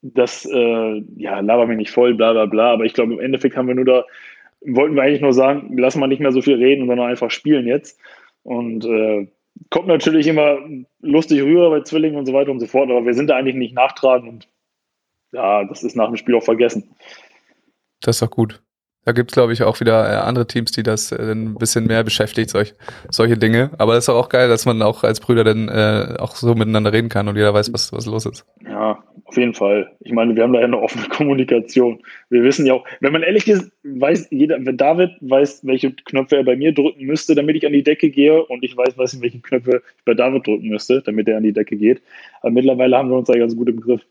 [0.00, 3.56] dass, äh, ja, laber mich nicht voll, bla bla bla, aber ich glaube, im Endeffekt
[3.56, 4.04] haben wir nur da,
[4.62, 7.66] wollten wir eigentlich nur sagen, lass mal nicht mehr so viel reden, sondern einfach spielen
[7.66, 8.00] jetzt.
[8.42, 9.28] Und äh,
[9.70, 10.58] kommt natürlich immer
[11.00, 13.56] lustig rüber bei Zwillingen und so weiter und so fort, aber wir sind da eigentlich
[13.56, 14.48] nicht nachtragend und
[15.32, 16.94] ja, das ist nach dem Spiel auch vergessen.
[18.00, 18.62] Das ist doch gut.
[19.04, 22.04] Da gibt's glaube ich, auch wieder äh, andere Teams, die das äh, ein bisschen mehr
[22.04, 22.74] beschäftigt, solch,
[23.10, 23.70] solche Dinge.
[23.78, 26.92] Aber das ist auch geil, dass man auch als Brüder dann äh, auch so miteinander
[26.92, 28.46] reden kann und jeder weiß, was, was los ist.
[28.66, 29.90] Ja, auf jeden Fall.
[30.00, 32.00] Ich meine, wir haben da ja eine offene Kommunikation.
[32.30, 36.36] Wir wissen ja auch, wenn man ehrlich ist, weiß jeder, wenn David weiß, welche Knöpfe
[36.36, 39.20] er bei mir drücken müsste, damit ich an die Decke gehe und ich weiß, weiß
[39.20, 42.00] welche Knöpfe ich bei David drücken müsste, damit er an die Decke geht.
[42.40, 44.02] Aber mittlerweile haben wir uns da ganz gut im Griff.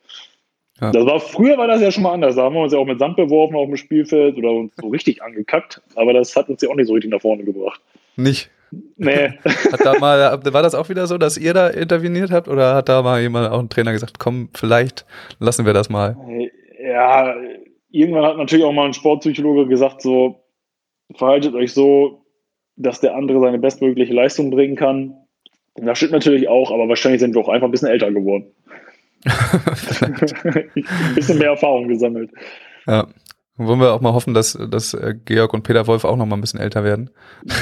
[0.82, 0.92] Ja.
[0.92, 2.36] Das war, früher war das ja schon mal anders.
[2.36, 4.88] Da haben wir uns ja auch mit Sand beworfen auf dem Spielfeld oder uns so
[4.88, 5.82] richtig angekackt.
[5.96, 7.82] Aber das hat uns ja auch nicht so richtig nach vorne gebracht.
[8.16, 8.50] Nicht.
[8.98, 9.34] Nee.
[9.72, 12.90] Hat da mal, war das auch wieder so, dass ihr da interveniert habt oder hat
[12.90, 15.06] da mal jemand, auch ein Trainer gesagt, komm, vielleicht
[15.40, 16.18] lassen wir das mal?
[16.84, 17.36] Ja,
[17.92, 20.44] irgendwann hat natürlich auch mal ein Sportpsychologe gesagt, so,
[21.16, 22.26] verhaltet euch so,
[22.76, 25.16] dass der andere seine bestmögliche Leistung bringen kann.
[25.76, 28.52] Und das stimmt natürlich auch, aber wahrscheinlich sind wir auch einfach ein bisschen älter geworden.
[29.26, 32.32] Ein bisschen mehr Erfahrung gesammelt.
[32.88, 33.08] Ja.
[33.56, 36.36] Wollen wir auch mal hoffen, dass, dass äh, Georg und Peter Wolf auch noch mal
[36.36, 37.12] ein bisschen älter werden.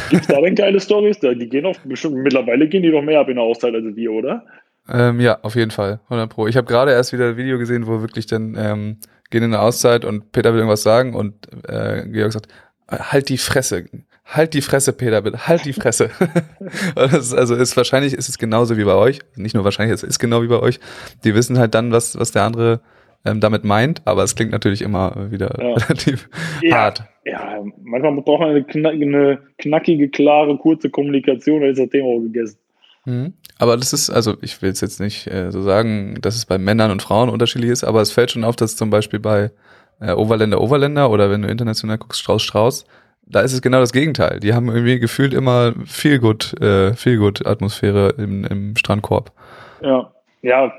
[0.10, 1.20] Gibt es da denn geile Stories?
[1.22, 4.12] Die gehen auch bestimmt, mittlerweile gehen die doch mehr ab in der Auszeit als wir,
[4.12, 4.46] oder?
[4.88, 6.48] Ähm, ja, auf jeden Fall, 100 Pro.
[6.48, 8.98] Ich habe gerade erst wieder ein Video gesehen, wo wirklich dann ähm,
[9.30, 11.36] gehen in der Auszeit und Peter will irgendwas sagen und
[11.68, 12.48] äh, Georg sagt,
[12.90, 13.86] halt die Fresse,
[14.26, 16.10] halt die Fresse, Peter, bitte, halt die Fresse.
[16.96, 20.20] ist, also ist wahrscheinlich ist es genauso wie bei euch, nicht nur wahrscheinlich, es ist
[20.20, 20.80] genau wie bei euch.
[21.24, 22.82] Die wissen halt dann, was was der andere
[23.26, 25.74] ähm, damit meint, aber es klingt natürlich immer wieder Ja.
[25.74, 26.30] relativ
[26.62, 26.78] Ja.
[26.78, 27.04] hart.
[27.24, 32.08] Ja, manchmal braucht man eine, knack, eine knackige, klare, kurze Kommunikation, dann ist das Thema
[32.08, 32.58] auch gegessen.
[33.06, 33.34] Mhm.
[33.60, 36.58] Aber das ist, also ich will es jetzt nicht äh, so sagen, dass es bei
[36.58, 39.52] Männern und Frauen unterschiedlich ist, aber es fällt schon auf, dass zum Beispiel bei
[40.00, 42.86] äh, Overländer Overländer oder wenn du international guckst, Strauß Strauß,
[43.32, 44.40] da ist es genau das Gegenteil.
[44.40, 49.32] Die haben irgendwie gefühlt immer viel gut, äh, viel gut Atmosphäre im, im Strandkorb.
[49.82, 50.12] Ja,
[50.42, 50.74] ja,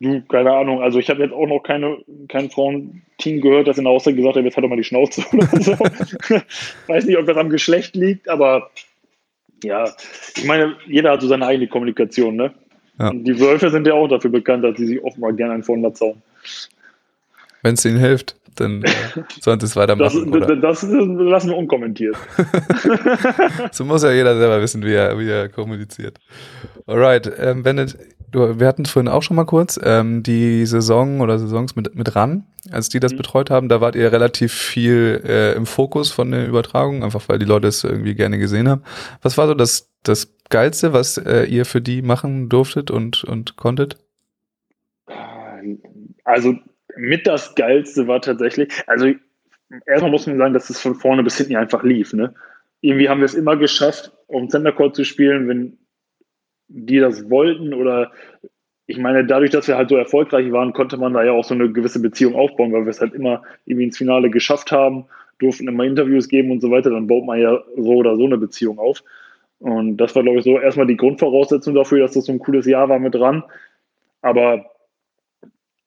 [0.00, 0.82] du, keine Ahnung.
[0.82, 1.98] Also ich habe jetzt auch noch keine,
[2.28, 5.22] kein Frauenteam gehört, das in der Auszeit gesagt hat, jetzt hat er mal die Schnauze
[5.32, 5.72] oder so.
[6.86, 8.70] Weiß nicht, ob das am Geschlecht liegt, aber
[9.64, 9.90] ja,
[10.36, 12.52] ich meine, jeder hat so seine eigene Kommunikation, ne?
[12.98, 13.12] Ja.
[13.12, 15.92] Die Wölfe sind ja auch dafür bekannt, dass sie sich offenbar gerne einen von der
[15.92, 16.22] Zaun.
[17.62, 18.36] Wenn es ihnen hilft.
[18.60, 18.88] Dann äh,
[19.40, 20.32] sollen sie es Das, weitermachen.
[20.32, 20.56] oder?
[20.56, 22.16] das, das lassen wir unkommentiert.
[23.72, 26.18] so muss ja jeder selber wissen, wie er, wie er kommuniziert.
[26.86, 27.98] Alright, ähm, Bennett,
[28.30, 31.94] du, wir hatten es vorhin auch schon mal kurz, ähm, die Saison oder Saisons mit,
[31.94, 33.16] mit RAN, als die das Mhm.
[33.18, 37.38] betreut haben, da wart ihr relativ viel äh, im Fokus von der Übertragung, einfach weil
[37.38, 38.82] die Leute es irgendwie gerne gesehen haben.
[39.22, 43.56] Was war so das, das Geilste, was äh, ihr für die machen durftet und, und
[43.56, 43.96] konntet?
[46.24, 46.54] Also
[46.96, 49.12] mit das Geilste war tatsächlich, also
[49.86, 52.12] erstmal muss man sagen, dass es von vorne bis hinten einfach lief.
[52.12, 52.34] Ne?
[52.80, 55.78] Irgendwie haben wir es immer geschafft, auf dem Center Court zu spielen, wenn
[56.68, 58.12] die das wollten oder
[58.88, 61.54] ich meine, dadurch, dass wir halt so erfolgreich waren, konnte man da ja auch so
[61.54, 65.06] eine gewisse Beziehung aufbauen, weil wir es halt immer irgendwie ins Finale geschafft haben,
[65.38, 68.38] durften immer Interviews geben und so weiter, dann baut man ja so oder so eine
[68.38, 69.02] Beziehung auf.
[69.58, 72.66] Und das war, glaube ich, so erstmal die Grundvoraussetzung dafür, dass das so ein cooles
[72.66, 73.42] Jahr war mit dran.
[74.22, 74.66] Aber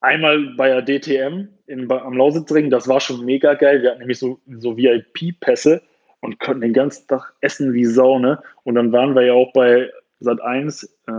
[0.01, 3.81] einmal bei der DTM in, am Lausitzring, das war schon mega geil.
[3.81, 5.81] Wir hatten nämlich so, so VIP-Pässe
[6.21, 8.41] und konnten den ganzen Tag essen wie Sau, ne?
[8.63, 9.89] Und dann waren wir ja auch bei
[10.19, 11.11] Sat 1 äh,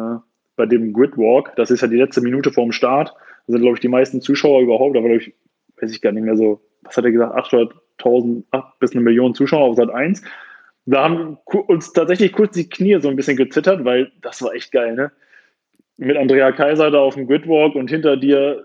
[0.56, 1.54] bei dem Gridwalk.
[1.56, 3.14] Das ist ja die letzte Minute vorm Start.
[3.46, 4.94] Da sind, glaube ich, die meisten Zuschauer überhaupt.
[4.94, 5.34] Da war, glaube ich,
[5.80, 9.34] weiß ich gar nicht mehr so, was hat er gesagt, 800.000 8 bis eine Million
[9.34, 10.22] Zuschauer auf Sat 1.
[10.86, 14.72] Da haben uns tatsächlich kurz die Knie so ein bisschen gezittert, weil das war echt
[14.72, 15.12] geil, ne?
[16.00, 18.64] Mit Andrea Kaiser da auf dem Gridwalk und hinter dir,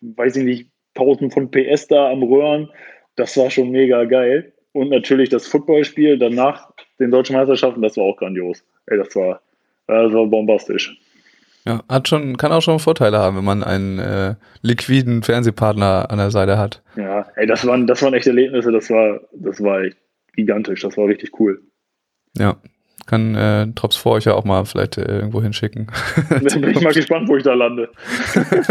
[0.00, 2.68] weiß ich nicht, 1000 von PS da am Röhren.
[3.14, 4.52] Das war schon mega geil.
[4.72, 8.64] Und natürlich das Footballspiel danach den deutschen Meisterschaften, das war auch grandios.
[8.86, 9.40] Ey, das war,
[9.86, 10.98] das war bombastisch.
[11.64, 16.18] Ja, hat schon, kann auch schon Vorteile haben, wenn man einen äh, liquiden Fernsehpartner an
[16.18, 16.82] der Seite hat.
[16.96, 18.72] Ja, ey, das waren, das waren echte Erlebnisse.
[18.72, 19.96] Das war, das war echt
[20.34, 20.80] gigantisch.
[20.80, 21.62] Das war richtig cool.
[22.36, 22.56] Ja.
[23.08, 25.86] Kann äh, Drops vor euch ja auch mal vielleicht äh, irgendwo hinschicken.
[26.28, 27.88] Da bin ich mal gespannt, wo ich da lande.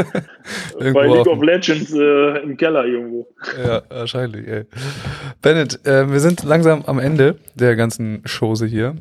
[0.94, 3.28] Bei League of Legends äh, im Keller irgendwo.
[3.66, 4.66] Ja, wahrscheinlich, ey.
[5.42, 8.96] Bennett, äh, wir sind langsam am Ende der ganzen Chose hier.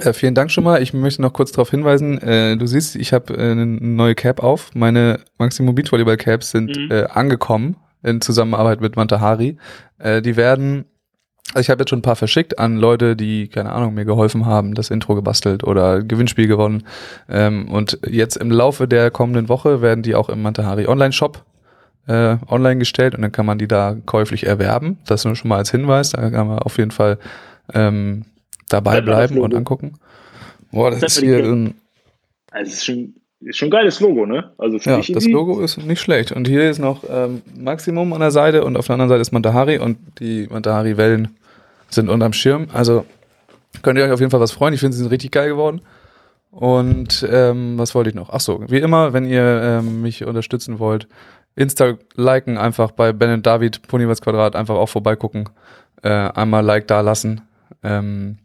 [0.00, 0.82] Äh, vielen Dank schon mal.
[0.82, 4.42] Ich möchte noch kurz darauf hinweisen, äh, du siehst, ich habe äh, eine neue Cap
[4.42, 4.74] auf.
[4.74, 6.90] Meine Maximum Beachvolleyball Caps sind Mhm.
[6.90, 9.56] äh, angekommen in Zusammenarbeit mit Mantahari.
[9.98, 10.84] Äh, die werden,
[11.54, 14.44] also ich habe jetzt schon ein paar verschickt an Leute, die, keine Ahnung, mir geholfen
[14.44, 16.84] haben, das Intro gebastelt oder Gewinnspiel gewonnen.
[17.28, 21.44] Ähm, und jetzt im Laufe der kommenden Woche werden die auch im Mantahari Online-Shop
[22.06, 24.98] äh, online gestellt und dann kann man die da käuflich erwerben.
[25.06, 27.18] Das nur schon mal als Hinweis, da kann man auf jeden Fall
[27.72, 28.24] ähm,
[28.68, 29.94] dabei bleiben das und angucken.
[30.72, 31.74] Boah, das Fett ist hier ein,
[32.50, 34.52] Also, ist schon, ist schon ein geiles Logo, ne?
[34.58, 36.32] Also, ja, ich das Logo ist nicht schlecht.
[36.32, 39.32] Und hier ist noch ähm, Maximum an der Seite und auf der anderen Seite ist
[39.32, 41.37] Mantahari und die Mantahari-Wellen
[41.90, 42.68] sind unterm Schirm.
[42.72, 43.04] Also
[43.82, 44.74] könnt ihr euch auf jeden Fall was freuen.
[44.74, 45.82] Ich finde, sie sind richtig geil geworden.
[46.50, 48.30] Und ähm, was wollte ich noch?
[48.30, 51.06] Ach so, wie immer, wenn ihr ähm, mich unterstützen wollt,
[51.54, 55.48] Insta liken, einfach bei Ben und David Ponywatz Quadrat einfach auch vorbeigucken,
[56.02, 57.42] äh, einmal Like da lassen.
[57.82, 58.38] Ähm,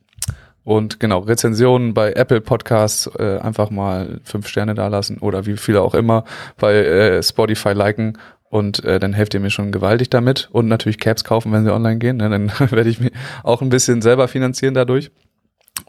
[0.63, 5.57] und genau, Rezensionen bei Apple Podcasts äh, einfach mal fünf Sterne da lassen oder wie
[5.57, 6.23] viele auch immer
[6.57, 8.17] bei äh, Spotify liken
[8.53, 11.73] und äh, dann helft ihr mir schon gewaltig damit und natürlich Caps kaufen, wenn sie
[11.73, 12.17] online gehen.
[12.17, 12.29] Ne?
[12.29, 15.09] Dann werde ich mich auch ein bisschen selber finanzieren dadurch.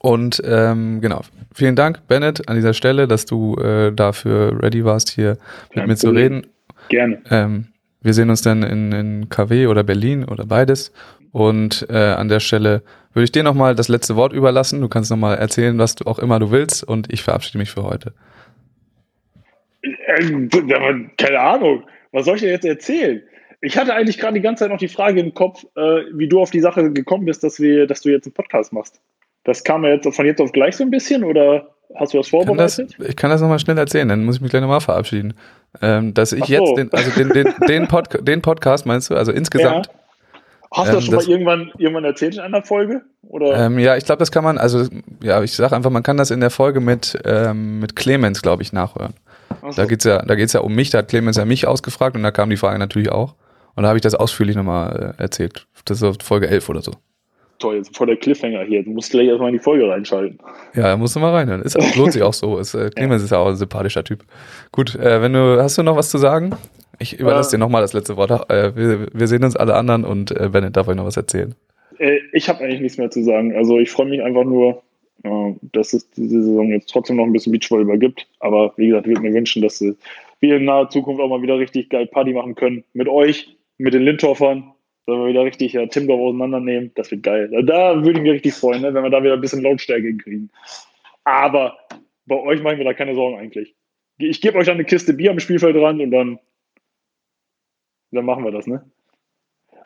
[0.01, 1.21] Und ähm, genau,
[1.55, 5.89] vielen Dank, Bennett, an dieser Stelle, dass du äh, dafür ready warst, hier mit Kein
[5.89, 6.47] mir zu reden.
[6.89, 7.21] Gerne.
[7.31, 7.67] Ähm,
[8.01, 10.91] wir sehen uns dann in, in KW oder Berlin oder beides.
[11.33, 14.81] Und äh, an der Stelle würde ich dir nochmal das letzte Wort überlassen.
[14.81, 16.83] Du kannst nochmal erzählen, was du auch immer du willst.
[16.83, 18.15] Und ich verabschiede mich für heute.
[19.83, 20.49] Ähm,
[21.19, 21.83] keine Ahnung.
[22.15, 23.23] Was soll ich dir jetzt erzählen?
[23.61, 26.41] Ich hatte eigentlich gerade die ganze Zeit noch die Frage im Kopf, äh, wie du
[26.41, 29.01] auf die Sache gekommen bist, dass, wir, dass du jetzt einen Podcast machst.
[29.43, 32.31] Das kam ja jetzt von jetzt auf gleich so ein bisschen oder hast du das
[32.31, 32.97] Kann das, vorbereitet?
[33.09, 35.35] ich kann das nochmal schnell erzählen, dann muss ich mich gleich nochmal verabschieden.
[35.83, 36.53] Ähm, dass ich so.
[36.53, 39.89] jetzt den, also den, den, den, Podca den Podcast meinst du, also insgesamt.
[40.73, 43.03] Hast du Ähm, das schon das- mal irgendwann, irgendwann erzählt in einer Folge?
[43.23, 43.67] Oder?
[43.67, 44.87] Ähm, ja, ich glaube, das kann man, also
[45.23, 48.63] ja, ich sage einfach, man kann das in der Folge mit, ähm, mit Clemens, glaube
[48.63, 49.15] ich, nachhören.
[49.51, 49.83] Ach so.
[49.83, 52.23] Da geht's ja, da geht's ja um mich, da hat Clemens ja mich ausgefragt und
[52.23, 53.35] da kam die Frage natürlich auch.
[53.77, 55.67] Und da habe ich das ausführlich nochmal äh, erzählt.
[55.85, 56.93] Das ist Folge 11 oder so.
[57.59, 58.83] Toll, jetzt vor der Cliffhanger hier.
[58.83, 60.39] Du musst gleich erstmal in die Folge reinschalten.
[60.75, 61.63] Ja, da musst du mal reinhören.
[61.63, 62.59] Ist, lohnt sich auch so.
[62.59, 64.25] Ist, äh, Clemens ist ja auch ein sympathischer Typ.
[64.73, 66.55] Gut, äh, wenn du, hast du noch was zu sagen?
[66.99, 68.51] Ich überlasse Äh, dir nochmal das letzte Wort.
[68.51, 71.55] Äh, wir, wir sehen uns alle anderen und äh, Bennett darf euch noch was erzählen.
[71.99, 73.55] Äh, ich habe eigentlich nichts mehr zu sagen.
[73.57, 74.83] Also ich freue mich einfach nur,
[75.73, 78.27] dass es diese Saison jetzt trotzdem noch ein bisschen Beachvolleyball gibt.
[78.41, 79.95] Aber wie gesagt, ich würde mir wünschen, dass äh,
[80.41, 82.85] wir in naher Zukunft auch mal wieder richtig geil Party machen können.
[82.93, 84.73] Mit euch, mit den Lindhoffern.
[85.07, 87.51] Wenn wir wieder richtig ja, Timdorf auseinandernehmen, das wird geil.
[87.67, 90.51] Da würde ich mich richtig freuen, ne, wenn wir da wieder ein bisschen Lautstärke kriegen.
[91.25, 91.77] Aber
[92.27, 93.75] bei euch machen wir da keine Sorgen eigentlich.
[94.17, 96.39] Ich gebe euch dann eine Kiste Bier am Spielfeld ran und dann,
[98.13, 98.91] dann machen wir das, ne?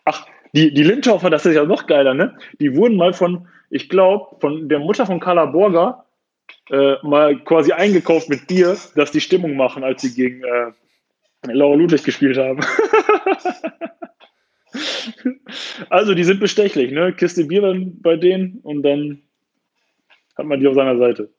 [0.05, 2.37] Ach, die, die Lindhoffer, das ist ja noch geiler, ne?
[2.61, 6.05] Die wurden mal von, ich glaube, von der Mutter von Carla Borger
[6.71, 10.73] äh, mal quasi eingekauft mit Bier, dass die Stimmung machen, als sie gegen äh,
[11.53, 12.61] Laura Ludwig gespielt haben.
[15.91, 17.13] also, die sind bestechlich, ne?
[17.13, 17.63] Kiste Bier
[18.03, 19.23] bei denen und dann
[20.37, 21.31] hat man die auf seiner Seite.